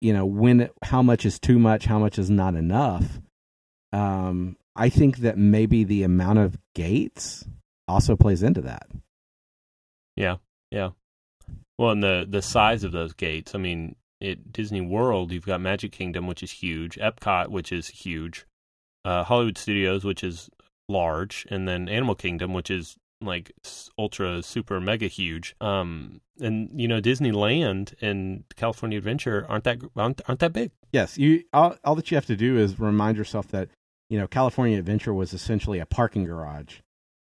you 0.00 0.12
know, 0.12 0.24
when 0.24 0.70
how 0.82 1.02
much 1.02 1.26
is 1.26 1.38
too 1.38 1.58
much, 1.58 1.84
how 1.84 1.98
much 1.98 2.18
is 2.18 2.30
not 2.30 2.54
enough. 2.54 3.20
Um, 3.92 4.56
I 4.76 4.88
think 4.88 5.18
that 5.18 5.36
maybe 5.36 5.84
the 5.84 6.04
amount 6.04 6.38
of 6.38 6.56
gates 6.74 7.44
also 7.88 8.16
plays 8.16 8.42
into 8.42 8.62
that. 8.62 8.86
Yeah, 10.16 10.36
yeah. 10.70 10.90
Well, 11.78 11.90
and 11.90 12.02
the 12.02 12.26
the 12.28 12.42
size 12.42 12.84
of 12.84 12.92
those 12.92 13.12
gates. 13.12 13.54
I 13.54 13.58
mean, 13.58 13.96
at 14.22 14.52
Disney 14.52 14.80
World, 14.80 15.32
you've 15.32 15.46
got 15.46 15.60
Magic 15.60 15.92
Kingdom, 15.92 16.26
which 16.26 16.42
is 16.42 16.50
huge, 16.50 16.96
Epcot, 16.96 17.48
which 17.48 17.72
is 17.72 17.88
huge, 17.88 18.46
uh, 19.04 19.24
Hollywood 19.24 19.58
Studios, 19.58 20.04
which 20.04 20.22
is 20.22 20.50
large, 20.88 21.46
and 21.50 21.66
then 21.66 21.88
Animal 21.88 22.14
Kingdom, 22.14 22.52
which 22.52 22.70
is 22.70 22.96
like 23.20 23.52
ultra 23.98 24.42
super 24.42 24.80
mega 24.80 25.06
huge. 25.06 25.54
Um, 25.60 26.20
and 26.40 26.80
you 26.80 26.88
know 26.88 27.00
Disneyland 27.00 27.94
and 28.00 28.44
California 28.56 28.98
Adventure 28.98 29.46
aren't 29.48 29.64
that 29.64 29.78
aren't, 29.96 30.20
aren't 30.26 30.40
that 30.40 30.52
big. 30.52 30.70
Yes, 30.92 31.18
you 31.18 31.44
all, 31.52 31.76
all 31.84 31.94
that 31.94 32.10
you 32.10 32.16
have 32.16 32.26
to 32.26 32.36
do 32.36 32.58
is 32.58 32.78
remind 32.78 33.16
yourself 33.16 33.48
that 33.48 33.68
you 34.10 34.18
know, 34.18 34.26
California 34.26 34.78
Adventure 34.78 35.14
was 35.14 35.32
essentially 35.32 35.78
a 35.78 35.86
parking 35.86 36.24
garage 36.24 36.80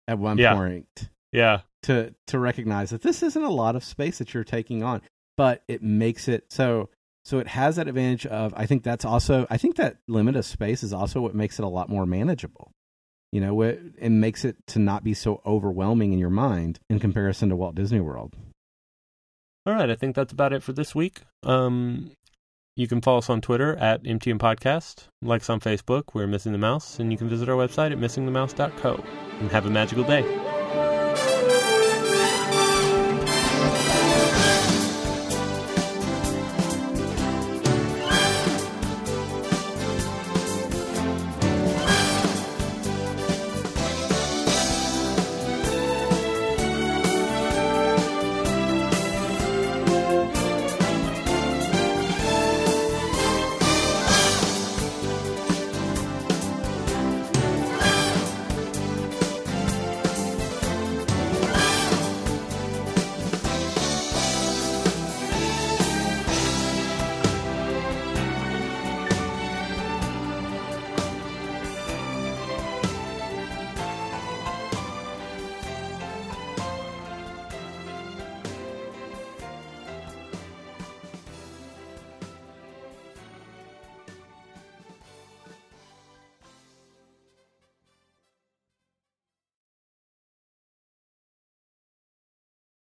at 0.07 0.17
one 0.17 0.37
yeah. 0.37 0.55
point. 0.55 1.09
Yeah. 1.31 1.59
To 1.83 2.15
to 2.27 2.39
recognize 2.39 2.91
that 2.91 3.01
this 3.01 3.21
isn't 3.21 3.43
a 3.43 3.49
lot 3.49 3.75
of 3.75 3.83
space 3.83 4.19
that 4.19 4.33
you're 4.33 4.43
taking 4.43 4.83
on, 4.83 5.01
but 5.35 5.63
it 5.67 5.83
makes 5.83 6.27
it 6.27 6.45
so 6.49 6.89
so 7.25 7.39
it 7.39 7.47
has 7.47 7.75
that 7.75 7.87
advantage 7.87 8.25
of 8.25 8.53
I 8.55 8.65
think 8.65 8.83
that's 8.83 9.03
also 9.03 9.47
I 9.49 9.57
think 9.57 9.75
that 9.75 9.97
limit 10.07 10.35
of 10.35 10.45
space 10.45 10.83
is 10.83 10.93
also 10.93 11.21
what 11.21 11.35
makes 11.35 11.59
it 11.59 11.65
a 11.65 11.67
lot 11.67 11.89
more 11.89 12.05
manageable. 12.05 12.71
You 13.31 13.41
know, 13.41 13.61
it, 13.61 13.81
it 13.97 14.09
makes 14.09 14.45
it 14.45 14.57
to 14.67 14.79
not 14.79 15.03
be 15.03 15.13
so 15.13 15.41
overwhelming 15.45 16.13
in 16.13 16.19
your 16.19 16.29
mind 16.29 16.79
in 16.89 16.99
comparison 16.99 17.49
to 17.49 17.55
Walt 17.55 17.75
Disney 17.75 18.01
World. 18.01 18.35
All 19.65 19.73
right, 19.73 19.89
I 19.89 19.95
think 19.95 20.15
that's 20.15 20.33
about 20.33 20.53
it 20.53 20.63
for 20.63 20.73
this 20.73 20.95
week. 20.95 21.21
Um, 21.43 22.11
you 22.75 22.87
can 22.87 23.01
follow 23.01 23.19
us 23.19 23.29
on 23.29 23.41
Twitter 23.41 23.75
at 23.75 24.03
MTM 24.03 24.39
Podcast, 24.39 25.07
like 25.21 25.41
us 25.41 25.49
on 25.49 25.59
Facebook, 25.59 26.03
we're 26.13 26.25
Missing 26.25 26.53
the 26.53 26.57
Mouse, 26.57 26.99
and 26.99 27.11
you 27.11 27.17
can 27.17 27.29
visit 27.29 27.47
our 27.47 27.55
website 27.55 27.91
at 27.91 27.99
missingthemouse.co. 27.99 29.03
And 29.39 29.51
have 29.51 29.65
a 29.65 29.69
magical 29.69 30.03
day. 30.03 30.50